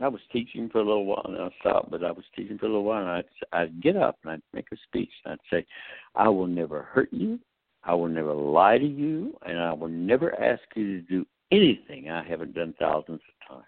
[0.00, 2.66] I was teaching for a little while and I stopped, but I was teaching for
[2.66, 5.56] a little while and I'd, I'd get up and I'd make a speech and I'd
[5.56, 5.66] say,
[6.14, 7.38] I will never hurt you.
[7.82, 9.36] I will never lie to you.
[9.46, 13.64] And I will never ask you to do anything I haven't done thousands of times.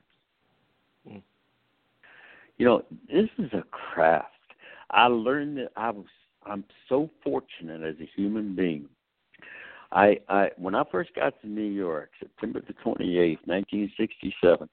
[1.08, 1.22] Mm.
[2.58, 4.28] You know, this is a craft.
[4.90, 6.06] I learned that I was
[6.46, 8.88] I'm so fortunate as a human being.
[9.92, 14.34] I I when I first got to New York, September the twenty eighth, nineteen sixty
[14.42, 14.68] seven,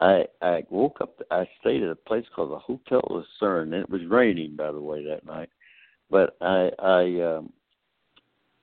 [0.00, 3.90] I I woke up I stayed at a place called the Hotel Lucerne and it
[3.90, 5.50] was raining by the way that night.
[6.10, 7.52] But I I um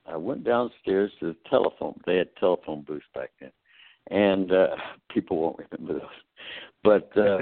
[0.07, 1.99] I went downstairs to the telephone.
[2.05, 3.51] They had telephone booths back then,
[4.09, 4.67] and uh,
[5.13, 6.09] people won't remember those.
[6.83, 7.39] But uh,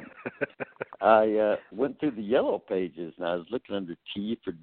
[1.01, 4.53] I uh, went through the yellow pages, and I was looking under T for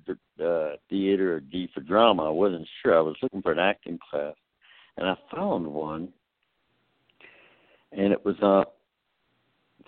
[0.44, 2.24] uh, theater or D for drama.
[2.24, 2.98] I wasn't sure.
[2.98, 4.34] I was looking for an acting class,
[4.96, 6.08] and I found one,
[7.92, 8.64] and it was uh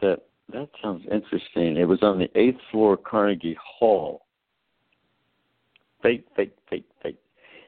[0.01, 1.77] that that sounds interesting.
[1.77, 4.27] It was on the eighth floor of Carnegie Hall.
[6.03, 7.19] Fake, fake, fake, fake.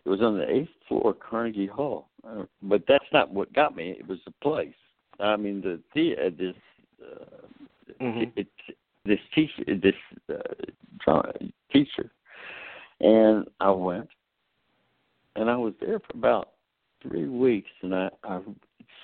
[0.04, 3.74] It was on the eighth floor of Carnegie Hall, uh, but that's not what got
[3.74, 3.96] me.
[3.98, 4.74] It was the place.
[5.18, 6.54] I mean, the the uh, this
[7.02, 7.24] uh,
[8.00, 8.20] mm-hmm.
[8.20, 9.94] it, it, this teacher this
[10.28, 11.32] uh,
[11.72, 12.12] teacher,
[13.00, 14.08] and I went,
[15.34, 16.50] and I was there for about
[17.02, 18.40] three weeks, and I, I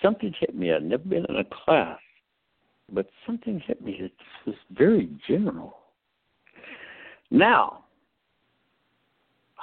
[0.02, 0.72] something hit me.
[0.72, 1.98] I'd never been in a class,
[2.90, 4.12] but something hit me that
[4.46, 5.78] was very general.
[7.30, 7.84] Now,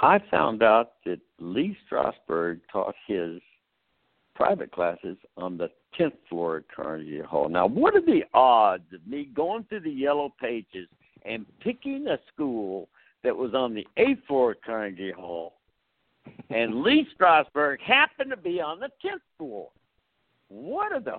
[0.02, 3.42] I found out that Lee Strasberg taught his
[4.34, 7.50] private classes on the 10th floor at Carnegie Hall.
[7.50, 10.88] Now, what are the odds of me going through the yellow pages
[11.26, 12.88] and picking a school
[13.24, 15.56] that was on the 8th floor at Carnegie Hall
[16.50, 19.70] and Lee Strasberg happened to be on the 10th floor?
[20.48, 21.18] What are the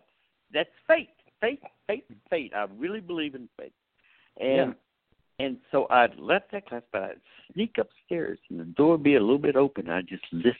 [0.52, 2.52] that's fate, fate, fate, fate.
[2.54, 3.72] I really believe in fate.
[4.40, 4.74] And
[5.38, 7.20] and so I'd left that class, but I'd
[7.52, 9.88] sneak upstairs, and the door would be a little bit open.
[9.88, 10.54] I'd just listen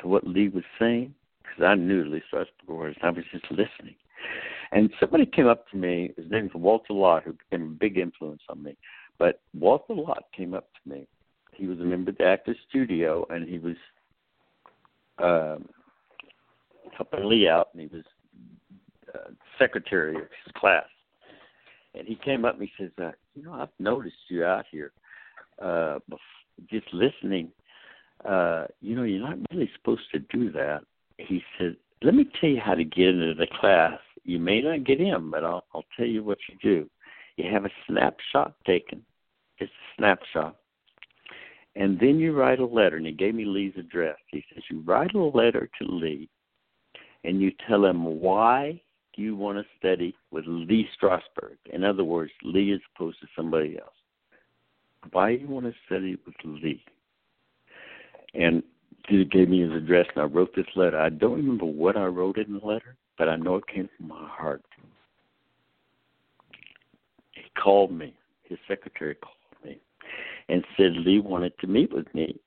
[0.00, 2.94] to what Lee was saying because I knew Lee Strasberg.
[3.02, 3.96] I was just listening.
[4.72, 6.12] And somebody came up to me.
[6.16, 8.76] His name was Walter Lott, who became a big influence on me.
[9.18, 11.06] But Walter Lott came up to me.
[11.52, 13.76] He was a member of the Actors Studio, and he was
[15.22, 15.68] um,
[16.96, 18.04] helping Lee out, and he was
[19.14, 20.84] uh, secretary of his class.
[21.94, 24.92] And he came up and he says, uh, "You know, I've noticed you out here,
[25.60, 25.98] uh,
[26.70, 27.50] just listening.
[28.24, 30.84] Uh, you know, you're not really supposed to do that."
[31.18, 33.98] He said, "Let me tell you how to get into the class.
[34.24, 36.88] You may not get in, but I'll, I'll tell you what you do.
[37.36, 39.04] You have a snapshot taken,
[39.58, 40.56] It's a snapshot,
[41.74, 44.18] and then you write a letter." And he gave me Lee's address.
[44.28, 46.28] He says, "You write a letter to Lee,
[47.24, 48.80] and you tell him why."
[49.20, 51.58] You want to study with Lee Strasberg.
[51.70, 53.92] In other words, Lee is opposed to somebody else.
[55.12, 56.82] Why do you want to study with Lee?
[58.32, 58.62] And
[59.08, 60.98] he gave me his address, and I wrote this letter.
[60.98, 64.08] I don't remember what I wrote in the letter, but I know it came from
[64.08, 64.62] my heart.
[67.32, 68.14] He called me.
[68.44, 69.82] His secretary called me
[70.48, 72.40] and said Lee wanted to meet with me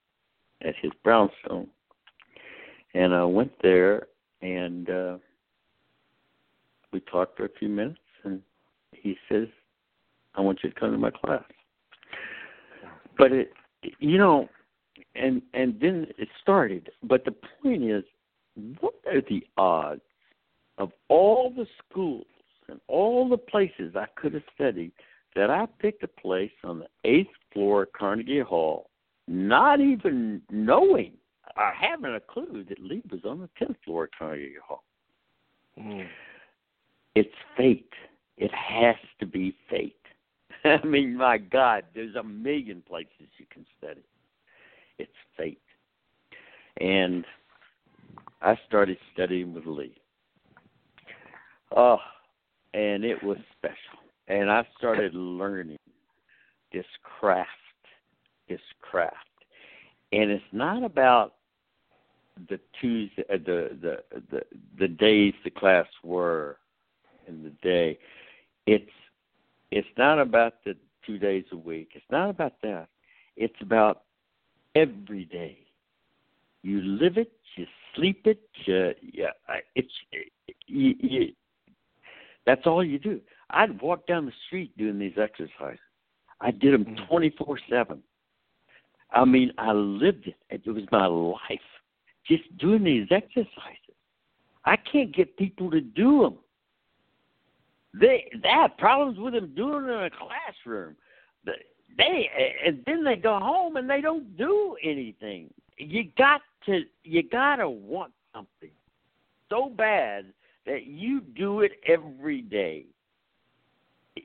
[0.63, 1.67] at his brownstone.
[2.95, 4.07] And I went there,
[4.41, 5.17] and uh,
[6.93, 8.41] we talked for a few minutes, and
[8.91, 9.47] he says,
[10.36, 11.43] "I want you to come to my class."
[13.17, 13.53] But it,
[13.99, 14.49] you know,
[15.15, 16.91] and and then it started.
[17.03, 18.03] But the point is,
[18.79, 20.01] what are the odds
[20.77, 22.25] of all the schools
[22.67, 24.91] and all the places I could have studied
[25.36, 28.89] that I picked a place on the eighth floor of Carnegie Hall,
[29.27, 31.13] not even knowing
[31.58, 34.84] or having a clue that Lee was on the tenth floor of Carnegie Hall.
[35.79, 36.08] Mm.
[37.15, 37.91] It's fate.
[38.38, 39.95] It has to be fate.
[40.65, 44.04] I mean, my God, there's a million places you can study.
[44.97, 45.62] It's fate.
[46.80, 47.26] And
[48.41, 49.95] I started studying with Lee.
[51.76, 51.97] Oh,
[52.73, 53.99] and it was special.
[54.28, 55.78] And I started learning
[56.71, 57.49] this craft,
[58.49, 59.15] this craft.
[60.12, 61.36] And it's not about
[62.49, 64.41] the Tuesday, uh, the the the
[64.80, 66.58] the days the class were
[67.27, 67.97] in the day.
[68.65, 68.91] It's
[69.71, 71.89] it's not about the two days a week.
[71.95, 72.88] It's not about that.
[73.36, 74.03] It's about
[74.75, 75.57] every day.
[76.62, 79.31] You live it, you sleep it, you, yeah,
[79.75, 79.91] it's
[80.67, 81.33] you, you,
[82.45, 83.19] that's all you do.
[83.49, 85.79] I'd walk down the street doing these exercises.
[86.41, 87.07] I did them Mm.
[87.07, 88.01] twenty four seven.
[89.12, 90.36] I mean, I lived it.
[90.49, 91.67] It was my life,
[92.27, 93.95] just doing these exercises.
[94.65, 96.38] I can't get people to do them.
[97.93, 100.95] They they have problems with them doing it in a classroom.
[101.97, 102.29] They
[102.65, 105.53] and then they go home and they don't do anything.
[105.77, 108.71] You got to you gotta want something
[109.49, 110.25] so bad
[110.65, 112.86] that you do it every day.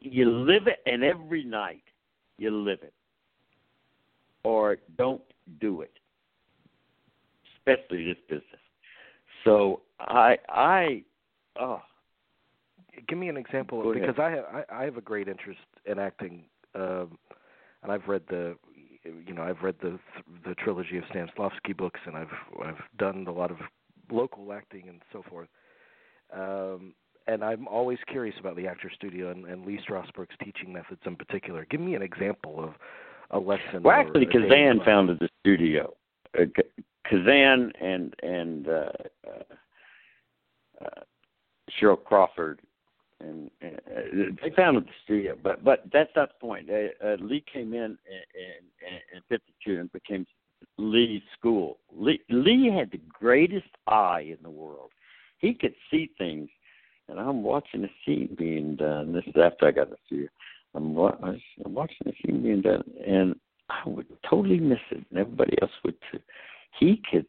[0.00, 1.82] You live it, and every night
[2.36, 2.92] you live it,
[4.44, 5.22] or don't
[5.60, 5.92] do it.
[7.58, 8.44] Especially this business.
[9.44, 11.02] So I I
[11.60, 11.82] oh
[13.06, 14.08] Give me an example Go of, ahead.
[14.08, 17.18] because I have I, I have a great interest in acting, um,
[17.82, 18.56] and I've read the
[19.04, 19.98] you know I've read the
[20.44, 22.32] the trilogy of Stanislavski books, and I've
[22.64, 23.58] I've done a lot of
[24.10, 25.48] local acting and so forth.
[26.34, 26.94] Um,
[27.26, 31.14] and I'm always curious about the actor studio and, and Lee Strasberg's teaching methods in
[31.14, 31.66] particular.
[31.70, 32.70] Give me an example of
[33.30, 33.82] a lesson.
[33.82, 35.94] Well, actually, Kazan founded the studio.
[36.38, 36.44] Uh,
[37.08, 38.90] Kazan and and uh,
[39.26, 41.00] uh, uh,
[41.80, 42.60] Cheryl Crawford
[43.20, 43.68] and uh,
[44.42, 45.36] they founded the studio.
[45.42, 46.68] But but that's not the point.
[46.70, 50.26] Uh, Lee came in in, in, in '52 and became
[50.76, 51.78] Lee School.
[51.92, 54.90] Lee, Lee had the greatest eye in the world.
[55.38, 56.48] He could see things,
[57.08, 59.12] and I'm watching the scene being done.
[59.12, 60.28] This is after I got the studio.
[60.74, 61.40] I'm, I'm
[61.74, 63.34] watching the scene being done, and
[63.68, 66.20] I would totally miss it, and everybody else would too.
[66.78, 67.26] He could,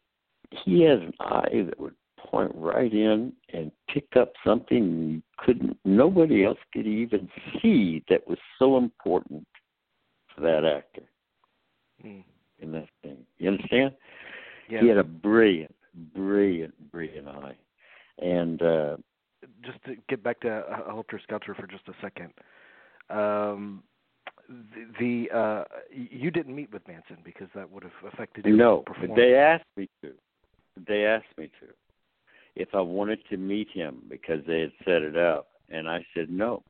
[0.64, 1.94] he has an eye that would
[2.28, 7.28] point right in and pick up something you couldn't, nobody else could even
[7.60, 9.46] see that was so important
[10.34, 11.02] for that actor
[12.04, 12.24] Mm.
[12.60, 13.18] in that thing.
[13.38, 13.92] You understand?
[14.70, 14.80] Yeah.
[14.80, 15.74] He had a brilliant,
[16.14, 17.56] brilliant, brilliant eye,
[18.22, 18.96] and uh
[19.62, 22.32] just to get back to uh, Helter Skelter for just a second.
[23.10, 23.82] Um,
[24.48, 28.78] the, the uh, you didn't meet with Manson because that would have affected your no,
[28.78, 29.14] performance.
[29.16, 30.12] they asked me to.
[30.86, 31.66] They asked me to
[32.56, 36.30] if I wanted to meet him because they had set it up, and I said
[36.30, 36.62] no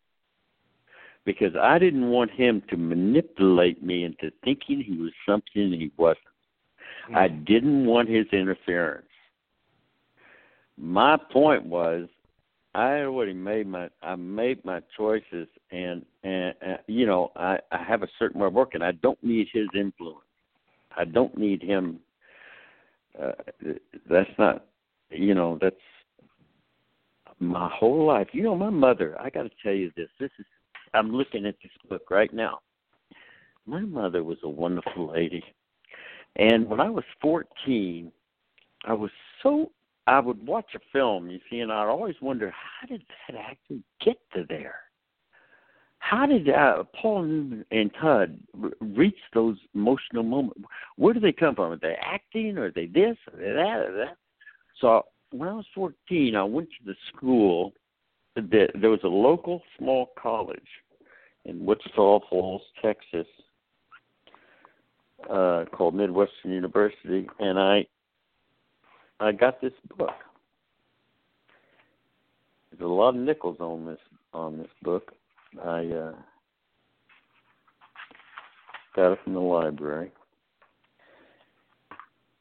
[1.24, 6.24] because I didn't want him to manipulate me into thinking he was something he wasn't.
[7.14, 7.44] I Mm.
[7.44, 9.06] didn't want his interference.
[10.76, 12.08] my point was
[12.74, 17.82] I already made my I made my choices and and, and you know I I
[17.82, 18.80] have a certain way of working.
[18.80, 20.24] I don't need his influence.
[20.96, 22.00] I don't need him.
[23.20, 23.32] Uh,
[24.08, 24.64] that's not
[25.10, 25.76] you know that's
[27.38, 28.28] my whole life.
[28.32, 29.16] You know my mother.
[29.20, 30.08] I got to tell you this.
[30.18, 30.46] This is
[30.94, 32.60] I'm looking at this book right now.
[33.66, 35.44] My mother was a wonderful lady,
[36.36, 38.10] and when I was 14,
[38.84, 39.10] I was
[39.42, 39.70] so
[40.06, 43.76] I would watch a film, you see, and I'd always wonder how did that actor
[44.04, 44.74] get to there?
[45.98, 48.38] How did uh, Paul Newman and Todd
[48.80, 50.60] reach those emotional moments?
[50.96, 51.72] Where do they come from?
[51.72, 54.16] Are they acting, or are they this, or they that, or that?
[54.80, 57.72] So when I was 14, I went to the school.
[58.36, 60.60] That there was a local small college
[61.44, 63.26] in Wichita Falls, Texas,
[65.28, 67.86] uh, called Midwestern University, and I
[69.18, 70.10] I got this book.
[72.70, 73.98] There's a lot of nickels on this
[74.32, 75.12] on this book.
[75.62, 76.12] I uh,
[78.94, 80.12] got it from the library.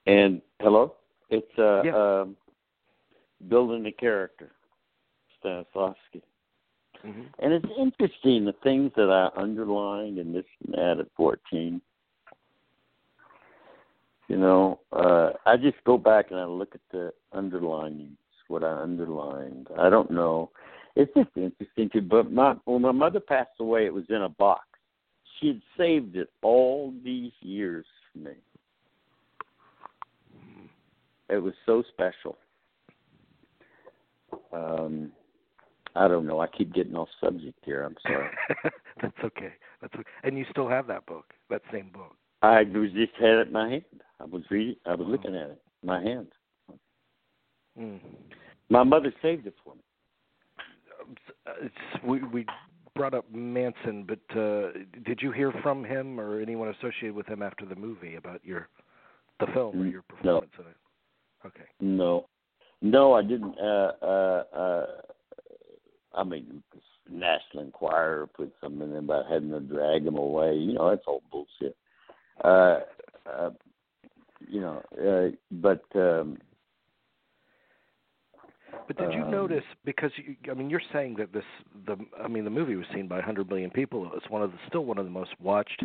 [0.06, 0.96] And hello,
[1.30, 2.22] it's uh, Yeah.
[2.22, 2.38] um,
[3.48, 4.52] building the character,
[5.44, 6.22] Stanislavski.
[7.02, 11.82] hmm And it's interesting the things that I underlined and this and that at 14.
[14.28, 18.18] You know, uh, I just go back and I look at the underlinings,
[18.48, 19.68] what I underlined.
[19.78, 20.52] I don't know.
[20.96, 22.02] It's just interesting too.
[22.02, 24.66] But my when my mother passed away, it was in a box.
[25.40, 28.36] She had saved it all these years for me.
[31.30, 32.38] It was so special.
[34.52, 35.12] Um,
[35.96, 36.40] I don't know.
[36.40, 37.84] I keep getting off subject here.
[37.84, 38.30] I'm sorry.
[39.02, 39.54] That's okay.
[39.82, 40.10] That's okay.
[40.24, 42.16] And you still have that book, that same book.
[42.42, 43.84] I was just had it in my hand.
[44.20, 44.76] I was reading.
[44.86, 45.62] I was looking at it.
[45.84, 46.28] in My hand.
[47.78, 48.00] Mm.
[48.70, 49.82] My mother saved it for me.
[51.62, 52.46] It's, we we
[52.96, 54.72] brought up Manson, but uh,
[55.06, 58.70] did you hear from him or anyone associated with him after the movie about your
[59.40, 60.42] the film or your no.
[60.42, 60.78] performance in it?
[61.46, 61.66] Okay.
[61.80, 62.28] No,
[62.82, 63.58] no, I didn't.
[63.60, 64.86] Uh, uh, uh,
[66.14, 66.64] I mean,
[67.10, 70.56] National Enquirer put something in about having to drag him away.
[70.56, 71.76] You know, that's all bullshit.
[72.44, 72.80] Uh,
[73.32, 73.50] uh,
[74.48, 76.38] you know, uh, but um,
[78.88, 81.44] But did you Um, notice because you, I mean you're saying that this
[81.86, 84.10] the I mean the movie was seen by 100 million people.
[84.16, 85.84] It's one of the still one of the most watched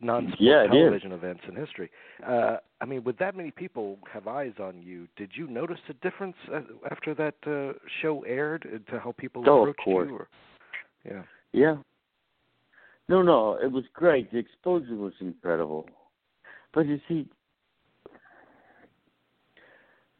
[0.00, 0.70] non-sport Yeah, it is.
[0.72, 1.90] television events in history.
[2.26, 5.94] Uh, I mean, with that many people have eyes on you, did you notice a
[5.94, 10.16] difference uh, after that uh, show aired uh, to how people Oh, approached you?
[10.16, 10.28] Or,
[11.04, 11.22] yeah.
[11.52, 11.76] Yeah.
[13.08, 14.30] No, no, it was great.
[14.32, 15.88] The exposure was incredible.
[16.74, 17.26] But you see,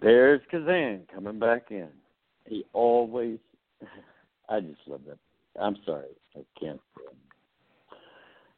[0.00, 1.88] there's Kazan coming back in.
[2.46, 3.38] He always,
[4.48, 5.18] I just love that.
[5.60, 6.06] I'm sorry,
[6.36, 6.80] I can't.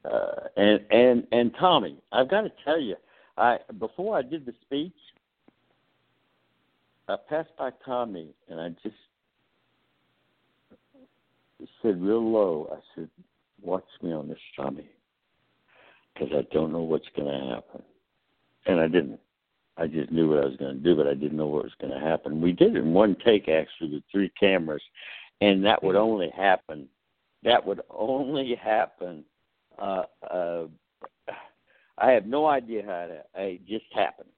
[0.05, 2.97] Uh, and and and Tommy, I've got to tell you,
[3.37, 4.93] I before I did the speech,
[7.09, 8.95] I passed by Tommy and I just
[11.83, 12.69] said real low.
[12.73, 13.09] I said,
[13.63, 14.89] watch me on this, Tommy,
[16.15, 17.83] because I don't know what's going to happen.
[18.67, 19.21] And I didn't.
[19.77, 21.73] I just knew what I was going to do, but I didn't know what was
[21.81, 22.41] going to happen.
[22.41, 24.83] We did it in one take, actually, with three cameras,
[25.41, 26.89] and that would only happen.
[27.45, 29.25] That would only happen.
[29.79, 30.65] Uh, uh,
[31.99, 33.23] I have no idea how to.
[33.43, 34.29] It just happened.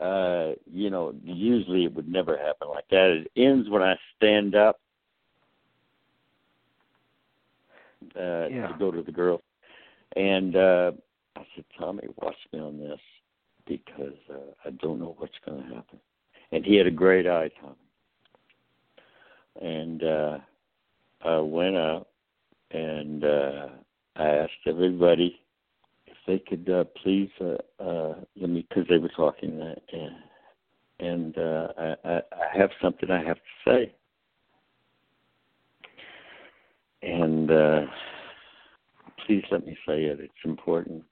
[0.00, 3.24] Uh, you know, usually it would never happen like that.
[3.24, 4.80] It ends when I stand up
[8.16, 8.68] uh, Yeah.
[8.68, 9.42] to go to the girl.
[10.16, 10.92] And uh,
[11.36, 13.00] I said, Tommy, watch me on this
[13.66, 16.00] because uh, I don't know what's going to happen.
[16.52, 17.76] And he had a great eye, Tommy.
[19.60, 20.38] And uh,
[21.24, 22.08] I went up,
[22.70, 23.68] and uh,
[24.28, 25.40] asked everybody
[26.06, 30.14] if they could uh, please uh, uh, let me, because they were talking, uh, and,
[31.08, 33.94] and uh, I, I, I have something I have to say.
[37.02, 37.80] And uh,
[39.26, 40.20] please let me say it.
[40.20, 41.02] It's important.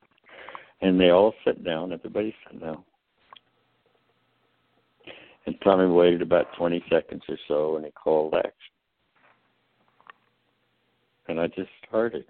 [0.80, 1.92] And they all sat down.
[1.92, 2.84] Everybody sat down.
[5.46, 8.52] And Tommy waited about 20 seconds or so, and he called action.
[11.28, 12.26] And I just started.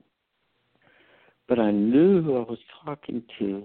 [1.49, 3.65] But I knew who I was talking to.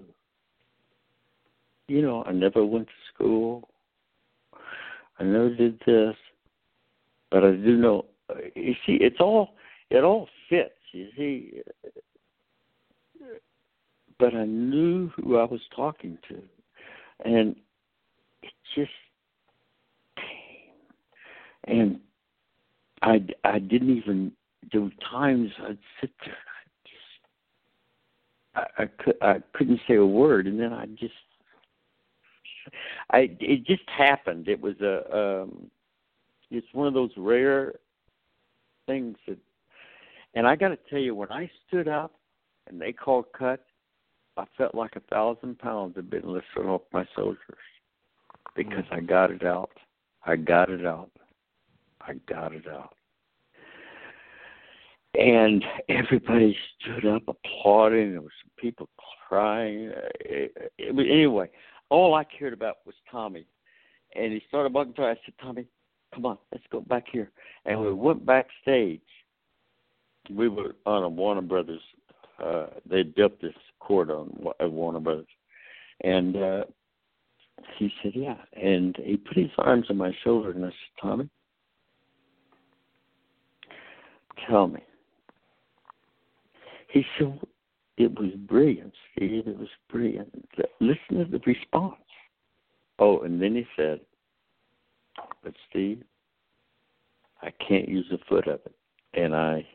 [1.90, 3.68] You know, I never went to school.
[5.20, 6.16] I never did this.
[7.30, 8.06] But I do know.
[8.30, 9.56] Uh, you see, it's all
[9.90, 10.72] it all fits.
[10.94, 11.62] You see,
[14.18, 16.42] but I knew who I was talking to,
[17.26, 17.56] and
[18.44, 18.92] it just
[20.16, 20.74] came.
[21.66, 22.00] and
[23.02, 24.32] I I didn't even.
[24.72, 26.38] There were times I'd sit there
[28.56, 31.14] I I, I could I couldn't say a word, and then I just
[33.12, 34.48] I it just happened.
[34.48, 35.70] It was a um
[36.52, 37.74] it's one of those rare
[38.86, 39.38] things that
[40.36, 42.14] and I got to tell you when I stood up
[42.68, 43.64] and they called cut,
[44.38, 47.38] I felt like a thousand pounds had been lifted off my shoulders
[48.56, 49.72] because I got it out.
[50.26, 51.12] I got it out.
[52.02, 52.96] I got it out.
[55.20, 58.12] And everybody stood up applauding.
[58.12, 58.90] There were some people
[59.28, 59.92] crying.
[60.22, 61.50] It, it, anyway,
[61.90, 63.46] all I cared about was Tommy.
[64.16, 65.08] And he started walking through.
[65.08, 65.66] I said, Tommy,
[66.14, 67.32] come on, let's go back here.
[67.66, 69.02] And we went backstage.
[70.30, 71.82] We were on a Warner Brothers.
[72.44, 75.28] Uh, they built this court on at Warner Brothers,
[76.02, 76.64] and uh,
[77.78, 81.30] he said, "Yeah." And he put his arms on my shoulder, and I said, "Tommy,
[84.50, 84.80] tell me."
[86.94, 87.40] He said,
[87.98, 89.48] "It was brilliant, Steve.
[89.48, 90.48] It was brilliant.
[90.80, 91.96] Listen to the response."
[93.00, 94.00] Oh, and then he said,
[95.42, 96.04] "But Steve,
[97.42, 98.76] I can't use a foot of it,"
[99.16, 99.68] and I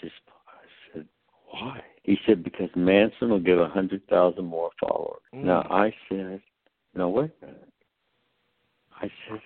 [0.00, 0.14] just
[0.46, 0.62] I
[0.92, 1.08] said,
[1.50, 5.44] "Why?" He said, "Because Manson will get a hundred thousand more followers." Mm.
[5.44, 6.40] Now I said,
[6.94, 7.72] "No wait a minute."
[9.02, 9.40] I said,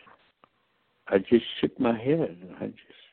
[1.09, 3.05] I just shook my head and I just,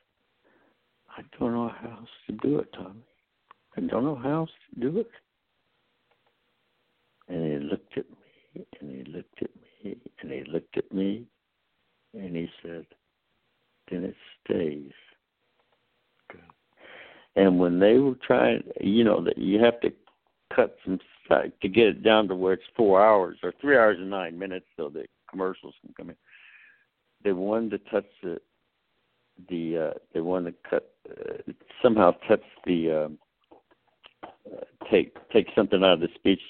[1.16, 3.06] I don't know how else to do it, Tommy.
[3.76, 5.10] I don't know how else to do it.
[7.28, 9.50] And he looked at me and he looked at
[9.84, 11.24] me and he looked at me
[12.14, 12.84] and he said,
[13.90, 14.92] then it stays.
[16.30, 16.40] Good.
[17.36, 19.92] And when they were trying, you know, that you have to
[20.54, 20.98] cut some
[21.60, 24.66] to get it down to where it's four hours or three hours and nine minutes,
[24.76, 26.16] so the commercials can come in.
[27.24, 28.38] They wanted to touch the
[29.48, 31.52] the uh, they wanted to cut uh,
[31.82, 33.18] somehow touch the um,
[34.90, 36.40] take take something out of the speech.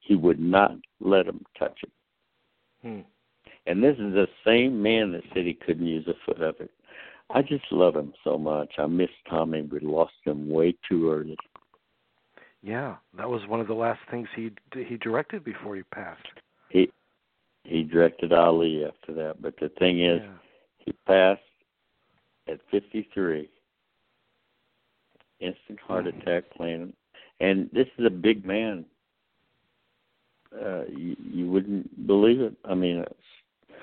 [0.00, 1.92] He would not let them touch it.
[2.82, 3.00] Hmm.
[3.66, 6.70] And this is the same man that said he couldn't use a foot of it.
[7.30, 8.72] I just love him so much.
[8.78, 9.62] I miss Tommy.
[9.62, 11.36] We lost him way too early.
[12.62, 16.26] Yeah, that was one of the last things he he directed before he passed.
[16.70, 16.90] He
[17.64, 20.32] he directed Ali after that, but the thing is, yeah.
[20.78, 21.40] he passed
[22.48, 23.48] at 53,
[25.40, 26.20] instant heart mm-hmm.
[26.20, 26.92] attack, playing,
[27.42, 28.84] and this is a big man.
[30.54, 32.54] Uh, you, you wouldn't believe it.
[32.64, 33.80] I mean, it's,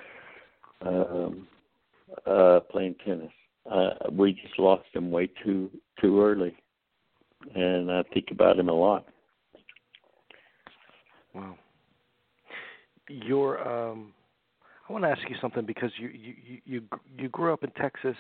[0.86, 1.48] um,
[2.26, 3.32] uh, playing tennis.
[3.70, 5.70] Uh, we just lost him way too
[6.02, 6.56] too early,
[7.54, 9.06] and I think about him a lot.
[11.36, 11.56] Wow.
[13.10, 14.14] Your um,
[14.88, 16.82] I want to ask you something because you you you
[17.18, 18.16] you grew up in Texas.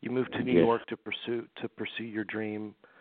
[0.00, 0.64] You moved to New yes.
[0.64, 2.95] York to pursue to pursue your dream, uh,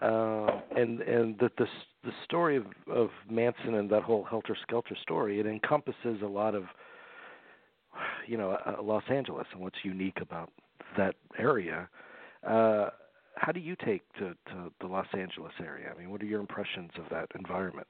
[0.00, 1.66] and and the, the
[2.04, 6.54] the story of of Manson and that whole helter skelter story it encompasses a lot
[6.54, 6.64] of
[8.26, 10.50] you know uh, Los Angeles and what's unique about
[10.96, 11.88] that area.
[12.46, 12.90] Uh,
[13.34, 15.92] how do you take to, to the Los Angeles area?
[15.94, 17.86] I mean, what are your impressions of that environment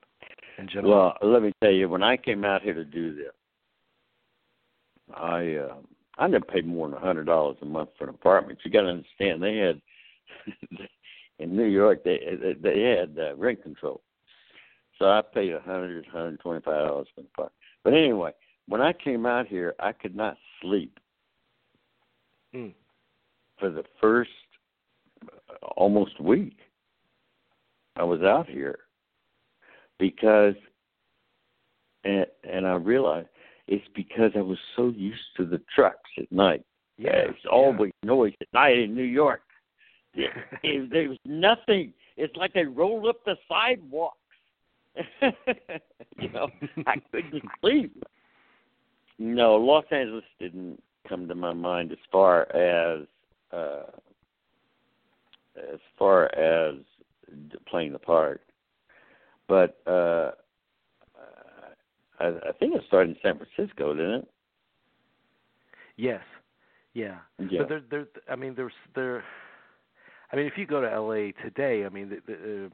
[0.59, 1.15] in general?
[1.21, 3.33] Well, let me tell you, when I came out here to do this,
[5.15, 5.75] I uh,
[6.19, 8.59] I never paid more than a hundred dollars a month for an apartment.
[8.65, 9.81] You got to understand, they had
[11.39, 12.19] in New York they
[12.61, 14.03] they had uh, rent control,
[14.99, 17.55] so I paid a hundred, hundred twenty-five dollars for an apartment.
[17.85, 18.33] But anyway,
[18.67, 20.99] when I came out here, I could not sleep
[22.55, 22.75] mm.
[23.59, 24.31] for the first
[25.23, 26.59] uh, almost week.
[27.97, 28.79] I was out here
[29.99, 30.55] because,
[32.05, 33.29] and and I realized
[33.67, 36.65] it's because I was so used to the trucks at night.
[36.97, 39.43] Yeah, it's always noise at night in New York.
[40.15, 40.31] It,
[40.63, 41.93] it, there was nothing.
[42.17, 44.17] It's like they rolled up the sidewalks.
[46.19, 46.49] you know,
[46.87, 48.03] I couldn't sleep.
[49.19, 53.07] No, Los Angeles didn't come to my mind as far as
[53.53, 53.91] uh
[55.57, 56.77] as far as
[57.67, 58.43] playing the part.
[59.47, 60.33] But uh
[62.21, 64.29] I, I think it started in San Francisco, didn't it?
[65.97, 66.23] Yes.
[66.95, 67.19] Yeah.
[67.39, 67.61] Yeah.
[67.61, 68.07] But there, there.
[68.29, 69.25] I mean, there's there.
[70.33, 71.33] I mean, if you go to L.A.
[71.43, 72.69] today, I mean, the, the, uh,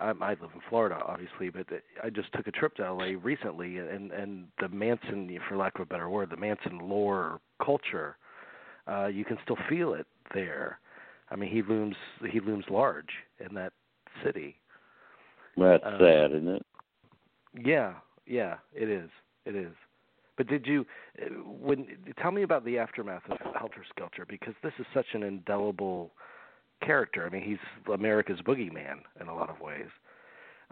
[0.00, 1.66] I, I live in Florida, obviously, but
[2.02, 3.14] I just took a trip to L.A.
[3.16, 8.16] recently, and and the Manson, for lack of a better word, the Manson lore culture,
[8.90, 10.78] uh, you can still feel it there.
[11.30, 11.96] I mean, he looms
[12.30, 13.72] he looms large in that
[14.24, 14.56] city.
[15.56, 16.66] That's Um, sad, isn't it?
[17.54, 17.94] Yeah,
[18.26, 19.10] yeah, it is.
[19.44, 19.72] It is.
[20.36, 20.86] But did you
[21.20, 21.86] uh, when
[22.22, 26.12] tell me about the aftermath of Helter Skelter because this is such an indelible
[26.80, 27.26] character.
[27.26, 29.88] I mean, he's America's boogeyman in a lot of ways.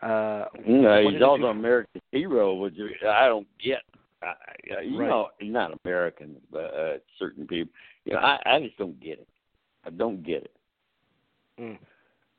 [0.02, 1.46] Uh, no, he's also you...
[1.46, 2.74] America's hero, which
[3.08, 3.80] I don't get.
[4.22, 5.08] I, you right.
[5.08, 7.72] know, not American, but uh, certain people.
[8.04, 9.28] You know, I, I just don't get it.
[9.84, 10.56] I don't get it.
[11.60, 11.78] Mm.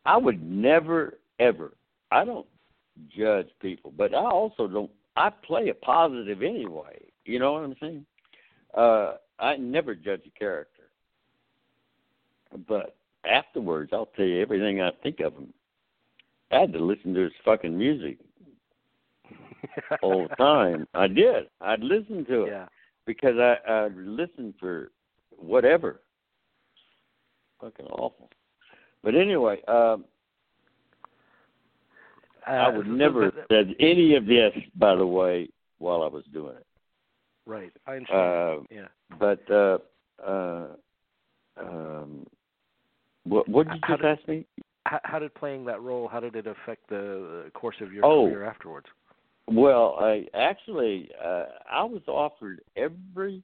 [0.05, 1.73] I would never, ever.
[2.11, 2.45] I don't
[3.15, 4.91] judge people, but I also don't.
[5.15, 6.99] I play a positive anyway.
[7.25, 8.05] You know what I'm saying?
[8.75, 10.83] Uh, I never judge a character,
[12.67, 12.95] but
[13.25, 15.53] afterwards, I'll tell you everything I think of him.
[16.51, 18.17] I had to listen to his fucking music
[20.01, 20.87] all the time.
[20.93, 21.47] I did.
[21.61, 22.65] I'd listen to it yeah.
[23.05, 24.91] because I I listened for
[25.37, 26.01] whatever.
[27.59, 28.29] Fucking awful.
[29.03, 30.05] But anyway, um,
[32.47, 35.49] uh, I would never but, said any of this, by the way,
[35.79, 36.65] while I was doing it.
[37.45, 38.19] Right, I understand.
[38.19, 38.87] Uh, yeah,
[39.19, 39.77] but uh,
[40.25, 40.67] uh,
[41.59, 42.27] um,
[43.27, 44.45] what what did you how just did, ask me?
[44.85, 46.07] How, how did playing that role?
[46.07, 48.87] How did it affect the course of your oh, career afterwards?
[49.47, 53.43] Well, I actually uh, I was offered every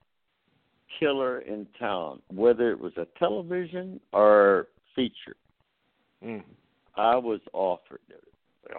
[1.00, 5.36] killer in town, whether it was a television or feature.
[6.24, 6.44] Mm.
[6.96, 8.00] I was offered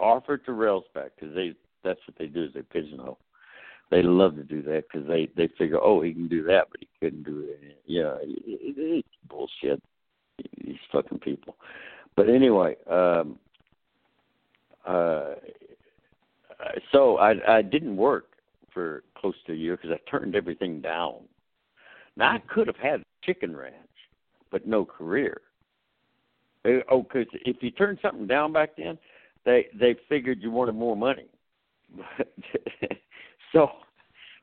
[0.00, 3.18] offered to Railsback because they that's what they do is they pigeonhole.
[3.90, 6.80] They love to do that because they they figure oh he can do that but
[6.80, 7.78] he couldn't do it.
[7.86, 9.82] Yeah, it, it, it's bullshit.
[10.38, 11.56] These fucking people.
[12.16, 13.38] But anyway, um,
[14.86, 15.34] uh,
[16.92, 18.26] so I I didn't work
[18.72, 21.14] for close to a year because I turned everything down.
[22.16, 23.74] Now I could have had a chicken ranch,
[24.50, 25.40] but no career.
[26.90, 28.98] Oh, because if you turned something down back then,
[29.44, 31.26] they they figured you wanted more money,
[33.52, 33.68] so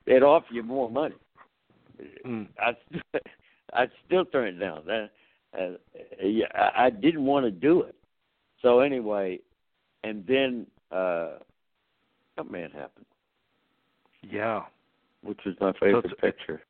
[0.05, 1.15] they'd offer you more money.
[2.25, 2.47] Mm.
[2.59, 2.73] I
[3.73, 4.85] I still turned it down.
[4.85, 5.09] That
[5.57, 5.77] uh,
[6.23, 6.45] yeah,
[6.75, 7.95] I, didn't want to do it.
[8.61, 9.39] So anyway,
[10.03, 11.37] and then uh,
[12.49, 13.05] man happened.
[14.23, 14.61] Yeah,
[15.23, 16.61] which was my favorite so picture.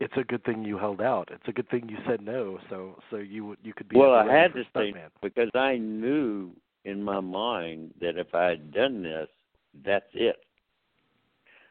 [0.00, 1.28] It's a good thing you held out.
[1.30, 3.98] It's a good thing you said no, so so you you could be.
[3.98, 6.52] Well, I had to say because I knew
[6.84, 9.28] in my mind that if I had done this,
[9.84, 10.36] that's it.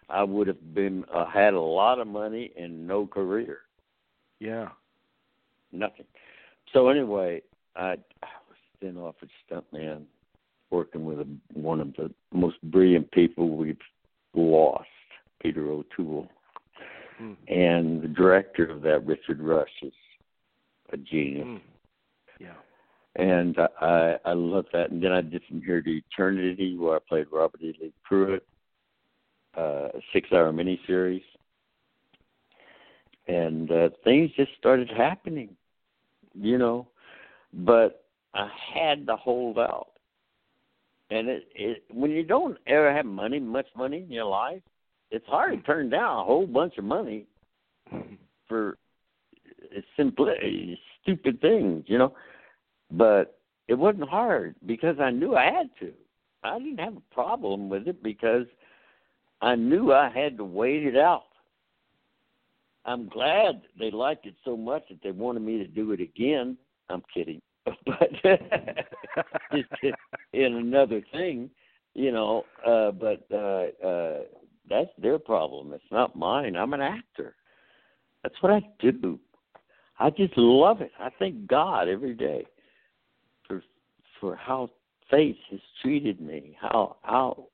[0.09, 3.59] I would have been uh, had a lot of money and no career.
[4.39, 4.69] Yeah.
[5.71, 6.05] Nothing.
[6.73, 7.41] So anyway,
[7.75, 7.91] I,
[8.23, 10.03] I was then offered stuntman,
[10.69, 13.77] working with a, one of the most brilliant people we've
[14.33, 14.87] lost,
[15.41, 16.27] Peter O'Toole,
[17.21, 17.35] mm.
[17.47, 19.93] and the director of that, Richard Rush, is
[20.91, 21.47] a genius.
[21.47, 21.61] Mm.
[22.39, 22.53] Yeah
[23.15, 24.91] and I I love that.
[24.91, 27.75] And then I did from here to eternity, where I played Robert E.
[27.81, 28.45] Lee Pruitt,
[29.57, 31.23] uh, a six-hour miniseries,
[33.27, 35.49] and uh, things just started happening,
[36.33, 36.87] you know.
[37.53, 39.89] But I had to hold out,
[41.09, 44.61] and it, it when you don't ever have money, much money in your life,
[45.11, 45.65] it's hard to mm-hmm.
[45.65, 47.25] turn down a whole bunch of money
[47.93, 48.15] mm-hmm.
[48.47, 48.77] for
[49.97, 52.13] simply stupid things, you know
[52.91, 55.93] but it wasn't hard because I knew I had to.
[56.43, 58.45] I didn't have a problem with it because
[59.41, 61.25] I knew I had to wait it out.
[62.85, 66.57] I'm glad they liked it so much that they wanted me to do it again.
[66.89, 68.09] I'm kidding, but
[70.33, 71.49] in another thing,
[71.93, 72.45] you know.
[72.65, 74.19] Uh, but uh, uh,
[74.69, 75.73] that's their problem.
[75.73, 76.55] It's not mine.
[76.55, 77.35] I'm an actor.
[78.23, 79.19] That's what I do.
[79.99, 80.91] I just love it.
[80.99, 82.45] I thank God every day
[83.47, 83.61] for
[84.19, 84.69] for how
[85.11, 87.47] faith has treated me, how how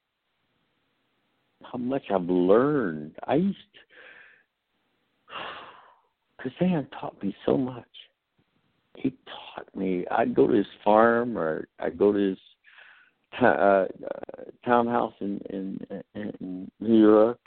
[1.63, 3.15] how much I've learned.
[3.27, 3.94] I used because
[6.59, 7.83] Dan taught me so much.
[8.95, 10.05] He taught me.
[10.11, 12.37] I'd go to his farm, or I'd go to his
[13.41, 13.85] uh, uh,
[14.65, 15.79] townhouse in, in
[16.15, 17.39] in New York.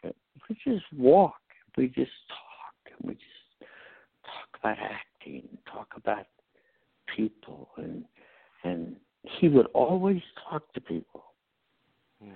[0.49, 1.40] We just walk.
[1.76, 3.70] We just talk, and we just
[4.24, 6.26] talk about acting, talk about
[7.16, 8.05] people, and
[8.64, 11.24] and he would always talk to people.
[12.22, 12.30] Hmm.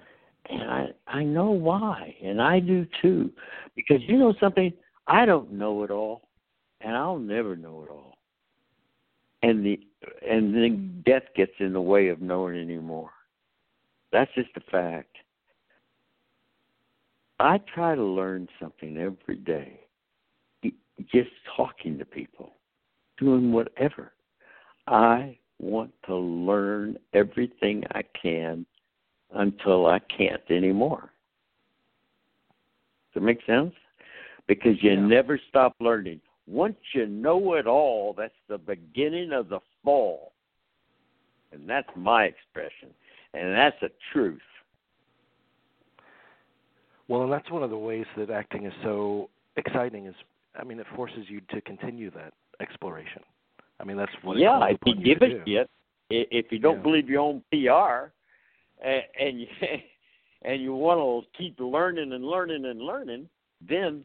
[0.49, 3.31] And I I know why, and I do too,
[3.77, 4.73] because you know something,
[5.07, 6.29] I don't know it all,
[6.85, 8.19] and I'll never know it all.
[9.43, 9.81] And the
[10.29, 11.05] and then mm.
[11.05, 13.11] death gets in the way of knowing anymore.
[14.13, 15.17] That's just a fact.
[17.41, 19.81] I try to learn something every day,
[21.13, 22.53] just talking to people,
[23.19, 24.13] doing whatever.
[24.87, 28.65] I want to learn everything I can
[29.33, 31.11] until I can't anymore.
[33.13, 33.73] Does that make sense?
[34.47, 35.01] because you Yeah.
[35.01, 36.21] never stop learning.
[36.53, 40.33] Once you know it all, that's the beginning of the fall.
[41.51, 42.91] And that's my expression.
[43.33, 44.41] And that's the truth.
[47.09, 50.07] Well, and that's one of the ways that acting is so exciting.
[50.07, 50.15] Is
[50.59, 53.23] I mean, it forces you to continue that exploration.
[53.81, 54.37] I mean, that's what.
[54.37, 55.71] it yeah, if you give a shit,
[56.11, 56.83] if you don't Yeah.
[56.83, 58.13] believe your own PR,
[58.85, 59.47] and, and you
[60.43, 63.29] and you want to keep learning and learning and learning,
[63.67, 64.05] then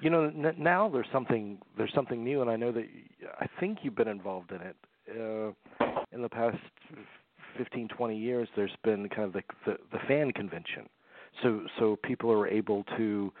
[0.00, 2.86] You know, n- now there's something there's something new, and I know that
[3.40, 4.76] I think you've been involved in it
[5.10, 6.58] uh, in the past
[7.56, 8.48] 15, 20 years.
[8.54, 10.88] There's been kind of the, the the fan convention,
[11.42, 13.32] so so people are able to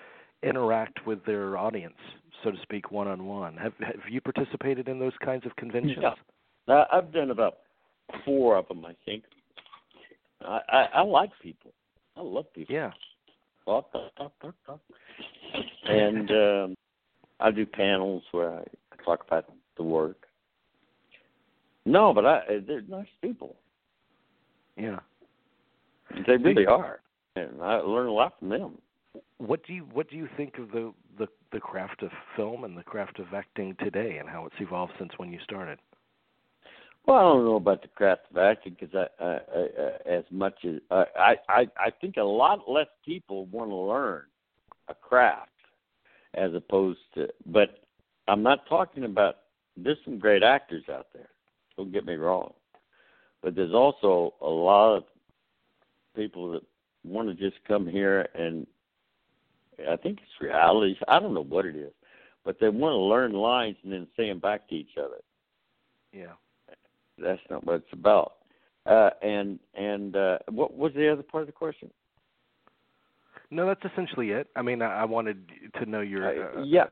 [0.42, 1.96] interact with their audience,
[2.42, 3.56] so to speak, one on one.
[3.56, 5.98] Have have you participated in those kinds of conventions?
[6.02, 6.14] Yeah.
[6.68, 7.58] I, I've done about
[8.24, 9.24] four of them, I think.
[10.42, 11.72] I, I, I like people.
[12.16, 12.74] I love people.
[12.74, 12.90] Yeah.
[15.84, 16.74] And um,
[17.40, 18.64] I do panels where I
[19.04, 19.46] talk about
[19.76, 20.26] the work.
[21.84, 23.56] No, but I they're nice people.
[24.76, 24.98] Yeah.
[26.26, 27.00] They really are,
[27.36, 28.78] and I learn a lot from them.
[29.38, 32.76] What do you what do you think of the the the craft of film and
[32.76, 35.78] the craft of acting today, and how it's evolved since when you started?
[37.06, 40.64] Well, I don't know about the craft of acting because I, I, I, as much
[40.66, 44.24] as I, I, I think a lot less people want to learn
[44.88, 45.50] a craft
[46.34, 47.28] as opposed to.
[47.46, 47.84] But
[48.26, 49.36] I'm not talking about.
[49.76, 51.28] There's some great actors out there.
[51.76, 52.52] Don't get me wrong,
[53.42, 55.04] but there's also a lot of
[56.16, 56.62] people that
[57.04, 58.66] want to just come here and
[59.88, 60.96] I think it's reality.
[61.06, 61.92] I don't know what it is,
[62.44, 65.18] but they want to learn lines and then say them back to each other
[66.12, 66.32] Yeah.
[67.16, 68.34] that's not what it's about.
[68.86, 71.90] Uh, and and uh, what was the other part of the question?
[73.50, 74.48] No, that's essentially it.
[74.56, 76.26] I mean, I, I wanted to know your.
[76.26, 76.84] Uh, Uh, yeah,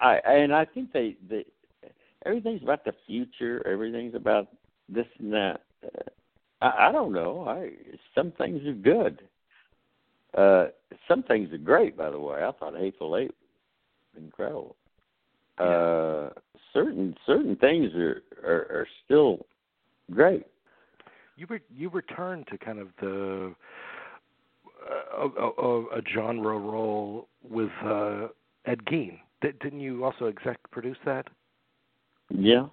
[0.00, 1.44] I and I think they they
[2.24, 3.66] everything's about the future.
[3.66, 4.48] Everything's about
[4.88, 5.60] this and that.
[5.84, 6.10] Uh,
[6.62, 7.44] I, I don't know.
[7.48, 7.70] I
[8.14, 9.20] some things are good.
[10.36, 10.66] Uh,
[11.08, 11.96] some things are great.
[11.96, 13.32] By the way, I thought Hateful Eight
[14.14, 14.76] was incredible.
[15.58, 16.30] Uh,
[16.72, 19.46] certain certain things are, are are still
[20.10, 20.44] great.
[21.36, 23.54] You re- you return to kind of the
[24.90, 28.28] a, a, a genre role with uh,
[28.66, 29.18] Ed Gein.
[29.40, 31.26] Did, didn't you also exec produce that?
[32.30, 32.66] Yeah,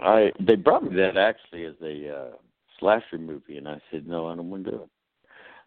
[0.00, 2.30] I they brought me that actually as a uh,
[2.78, 4.88] slasher movie, and I said no, I don't want to do it.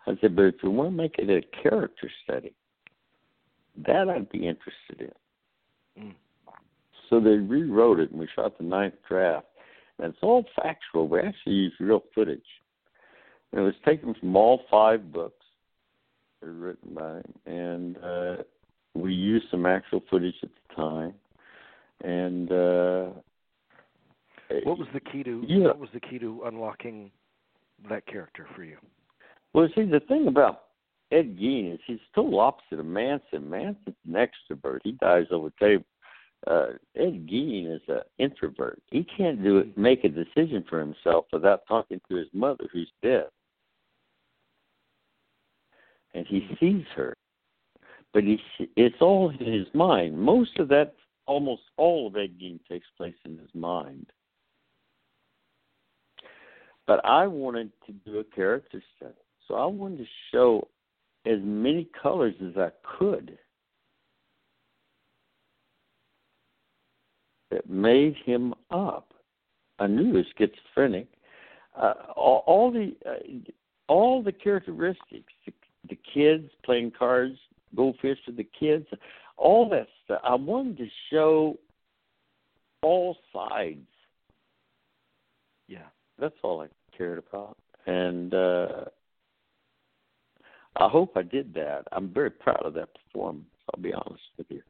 [0.08, 2.54] I said, but if you want to make it a character study,
[3.88, 5.12] that I'd be interested
[5.98, 6.04] in.
[6.04, 6.16] Mm.
[7.10, 9.48] So they rewrote it, and we shot the ninth draft.
[10.00, 11.08] And it's all factual.
[11.08, 12.42] We actually used real footage.
[13.52, 15.45] And it was taken from all five books
[16.46, 18.44] were written by him, and uh,
[18.94, 21.14] we used some actual footage at the time.
[22.04, 23.20] And uh,
[24.64, 25.68] What was the key to Yeah.
[25.68, 27.12] What was the key to unlocking
[27.90, 28.78] that character for you?
[29.54, 30.64] Well, see, the thing about
[31.12, 33.50] Ed Gein is he's total opposite of Manson.
[33.50, 34.80] Manson's an extrovert.
[34.84, 35.86] He dies over table.
[36.48, 38.82] Uh, Ed Gein is an introvert.
[38.92, 42.92] He can't do it, make a decision for himself without talking to his mother, who's
[43.02, 43.28] dead.
[46.16, 47.14] And he sees her,
[48.14, 48.40] but he
[48.78, 50.18] it's all in his mind.
[50.18, 50.96] Most of that,
[51.28, 52.40] almost all of Ed
[52.70, 54.08] takes place in his mind.
[56.88, 59.14] But I wanted to do a character study.
[59.46, 60.70] So I wanted to show
[61.26, 63.38] as many colors as I could
[67.52, 69.14] that made him up.
[69.80, 71.08] I knew he was schizophrenic.
[71.78, 73.52] Uh, all, all the uh,
[73.88, 75.54] all the characteristics, the,
[75.90, 77.38] the kids playing cards,
[77.76, 78.88] goldfish with the kids,
[79.38, 80.22] all that stuff.
[80.24, 81.58] I wanted to show
[82.82, 83.88] all sides.
[85.68, 85.88] Yeah.
[86.20, 86.68] That's all I
[86.98, 88.86] cared about, and uh
[90.78, 91.84] I hope I did that.
[91.92, 93.48] I'm very proud of that performance.
[93.74, 94.62] I'll be honest with you.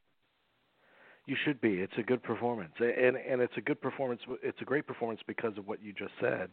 [1.25, 1.75] You should be.
[1.75, 4.21] It's a good performance, and and it's a good performance.
[4.43, 6.49] It's a great performance because of what you just said.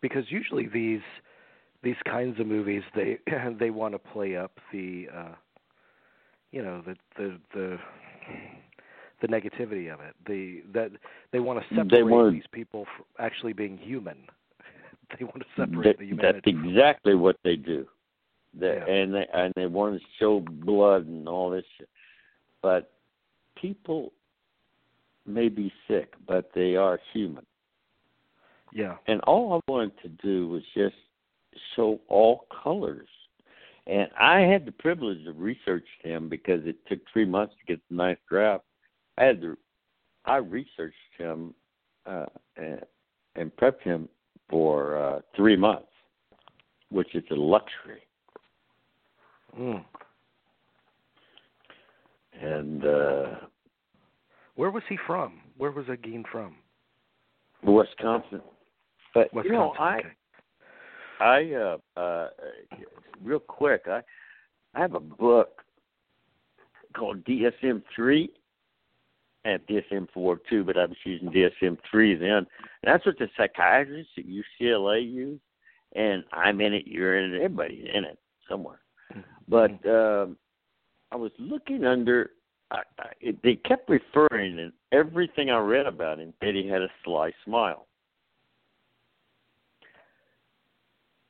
[0.00, 1.02] Because usually these
[1.86, 3.18] these kinds of movies they
[3.60, 5.34] they want to play up the uh,
[6.50, 7.78] you know the the the
[9.22, 10.14] the negativity of it.
[10.26, 10.90] The that
[11.32, 14.18] they want to separate They want- these people from actually being human.
[15.18, 16.52] they want to separate That, the that's humanity.
[16.52, 17.86] from- exactly what they do.
[18.52, 18.92] They, Yeah.
[18.94, 21.88] And they and they want to show blood and all this shit.
[22.62, 22.90] But
[23.54, 24.12] people
[25.24, 27.46] may be sick, but they are human.
[28.72, 28.96] Yeah.
[29.06, 30.96] And all I wanted to do was just
[31.74, 33.08] show all colors.
[33.86, 37.80] And I had the privilege of researching him because it took three months to get
[37.88, 38.64] the ninth draft.
[39.16, 39.56] I had to,
[40.24, 41.54] I researched him
[42.04, 42.26] uh,
[42.56, 42.80] and,
[43.36, 44.08] and prepped him
[44.50, 45.88] for uh, three months,
[46.90, 48.02] which is a luxury.
[49.58, 49.84] Mm.
[52.40, 53.26] And uh,
[54.56, 55.40] where was he from?
[55.56, 56.56] Where was Agin from?
[57.62, 58.42] Wisconsin.
[59.14, 59.52] But Wisconsin.
[59.52, 60.08] you know, I okay.
[61.20, 62.28] I uh uh
[63.22, 64.02] real quick, I
[64.74, 65.62] I have a book
[66.94, 68.30] called DSM three
[69.44, 72.28] and DSM four too, but I was using DSM three then.
[72.28, 72.46] And
[72.82, 75.40] that's what the psychiatrists at UCLA use.
[75.94, 78.80] And I'm in it, you're in it, everybody's in it somewhere.
[79.48, 80.36] But um
[81.12, 82.30] I was looking under
[82.70, 86.88] I, I, they kept referring and everything I read about him that he had a
[87.04, 87.86] sly smile.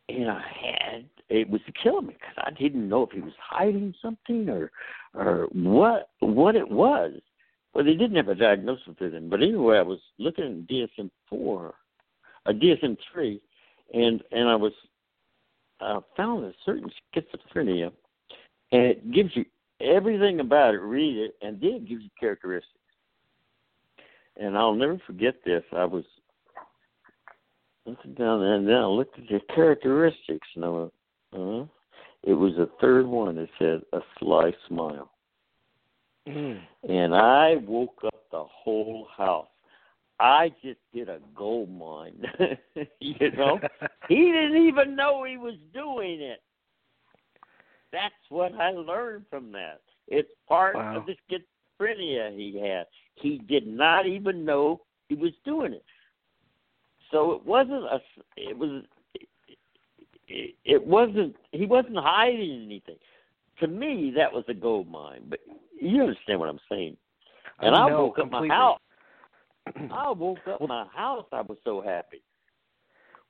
[0.09, 3.95] And I had it was killing me because I didn't know if he was hiding
[4.01, 4.71] something or
[5.15, 7.13] or what what it was.
[7.75, 11.11] Well, they didn't have a diagnosis for him, but anyway, I was looking at DSM
[11.29, 11.75] four,
[12.47, 13.41] a DSM three,
[13.93, 14.73] and and I was
[15.81, 17.91] uh, found a certain schizophrenia,
[18.73, 19.45] and it gives you
[19.81, 20.81] everything about it.
[20.81, 22.73] Read it, and then it gives you characteristics.
[24.39, 25.65] And I'll never forget this.
[25.73, 26.05] I was
[27.87, 30.93] looking down there, and then I looked at the characteristics, and I went,
[31.33, 31.65] uh
[32.25, 35.11] It was the third one that said a sly smile.
[36.27, 36.61] Mm.
[36.89, 39.47] And I woke up the whole house.
[40.19, 42.25] I just did a gold mine.
[43.01, 43.61] you know?
[44.09, 46.43] he didn't even know he was doing it.
[47.93, 49.81] That's what I learned from that.
[50.09, 50.97] It's part Wow.
[50.99, 52.87] of the schizophrenia he had.
[53.17, 55.85] He did not even know he was doing it.
[57.11, 57.99] So it wasn't a.
[58.37, 58.83] It was.
[60.29, 61.37] It, it wasn't.
[61.53, 62.97] He wasn't hiding anything.
[63.61, 65.23] To me, that was a gold mine.
[65.29, 65.41] But
[65.81, 66.97] you understand what I'm saying.
[67.61, 68.81] And I I woke up my house.
[69.93, 71.27] I woke up my house.
[71.33, 72.23] I was so happy.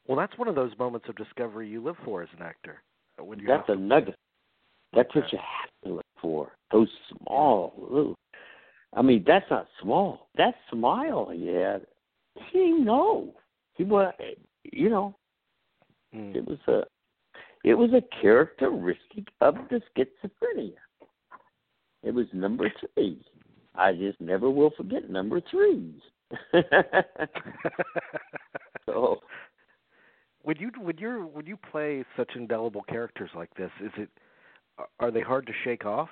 [0.06, 2.82] Well, that's one of those moments of discovery you live for as an actor.
[3.18, 4.16] When you That's a nugget.
[4.92, 6.52] That's what you have to look for.
[6.72, 8.14] Those small little.
[8.94, 10.28] I mean, that's not small.
[10.36, 11.82] That smile he had.
[12.50, 13.34] He didn't know.
[13.76, 14.12] He was.
[14.64, 15.14] You know,
[16.14, 16.36] Mm.
[16.36, 16.82] it was a.
[17.64, 20.76] It was a characteristic of the schizophrenia.
[22.04, 23.20] It was number three.
[23.74, 26.00] I just never will forget number three.
[28.86, 29.20] so
[30.44, 33.70] Would you would you would you play such indelible characters like this?
[33.82, 34.08] Is it
[35.00, 36.08] are they hard to shake off?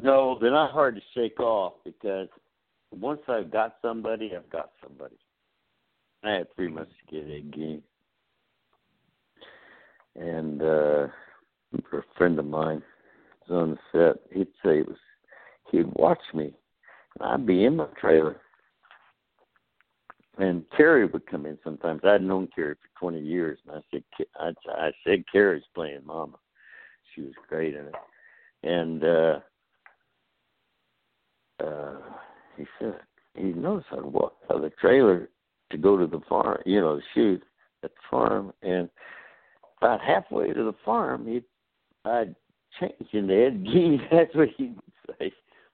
[0.00, 2.28] No, they're not hard to shake off because
[2.92, 5.16] once I've got somebody, I've got somebody.
[6.24, 7.82] I had three to get.
[10.16, 11.08] And uh
[11.92, 12.82] a friend of mine
[13.48, 14.96] was on the set, he'd say it was
[15.70, 16.54] he'd watch me.
[17.18, 18.40] and I'd be in my trailer.
[20.38, 22.00] And Carrie would come in sometimes.
[22.04, 24.04] I'd known Carrie for twenty years and I said
[24.36, 26.36] I, I said Carrie's playing Mama.
[27.14, 27.94] She was great in it.
[28.62, 29.40] And uh
[31.64, 31.96] uh,
[32.56, 32.94] he said
[33.36, 35.28] he noticed I'd walk out of the trailer
[35.74, 37.42] to go to the farm, you know, shoot
[37.82, 38.88] at the farm, and
[39.78, 41.42] about halfway to the farm, he
[42.04, 42.34] I'd
[42.80, 43.98] change into Ed Gein.
[44.10, 45.32] That's what he would say,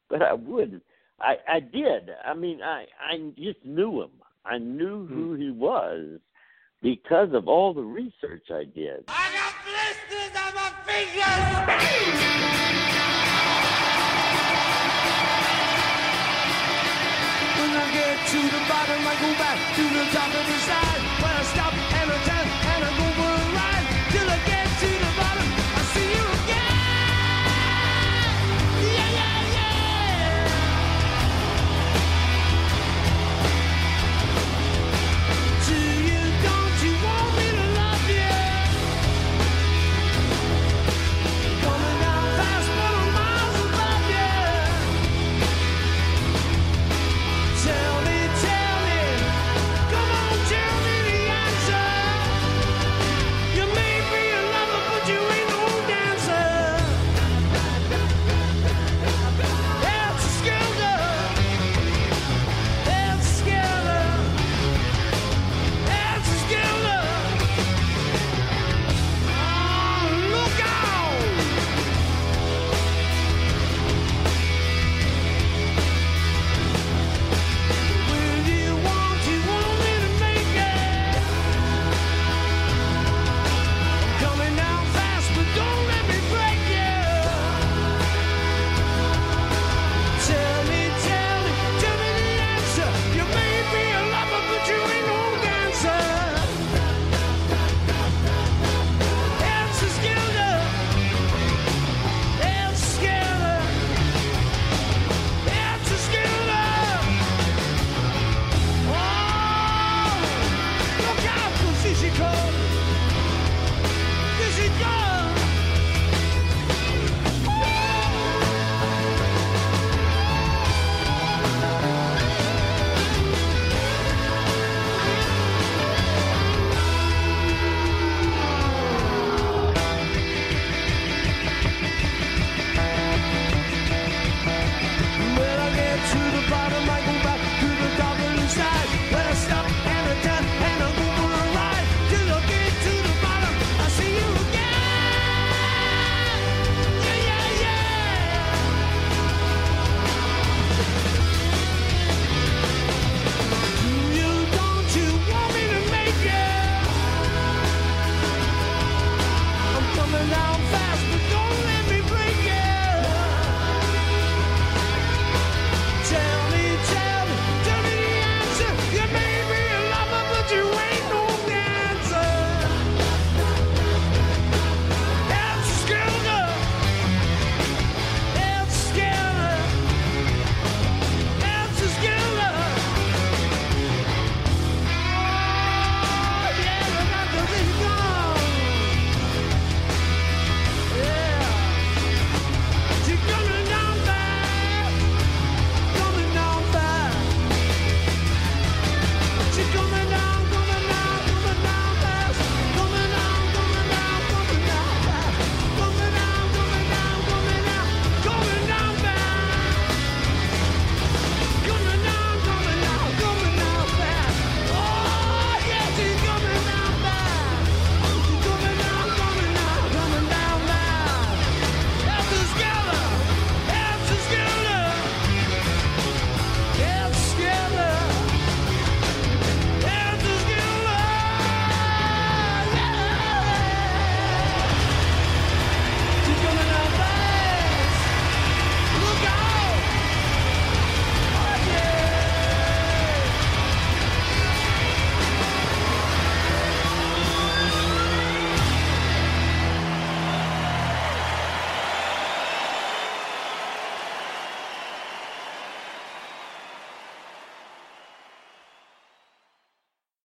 [0.09, 0.82] but I wouldn't.
[1.20, 2.11] I I did.
[2.24, 4.11] I mean, I I just knew him.
[4.44, 5.14] I knew hmm.
[5.14, 6.18] who he was
[6.82, 9.05] because of all the research I did.
[9.07, 9.30] When I
[12.55, 12.60] get
[18.31, 21.03] to the bottom, I go back to the top of the side.
[21.20, 21.89] When I stop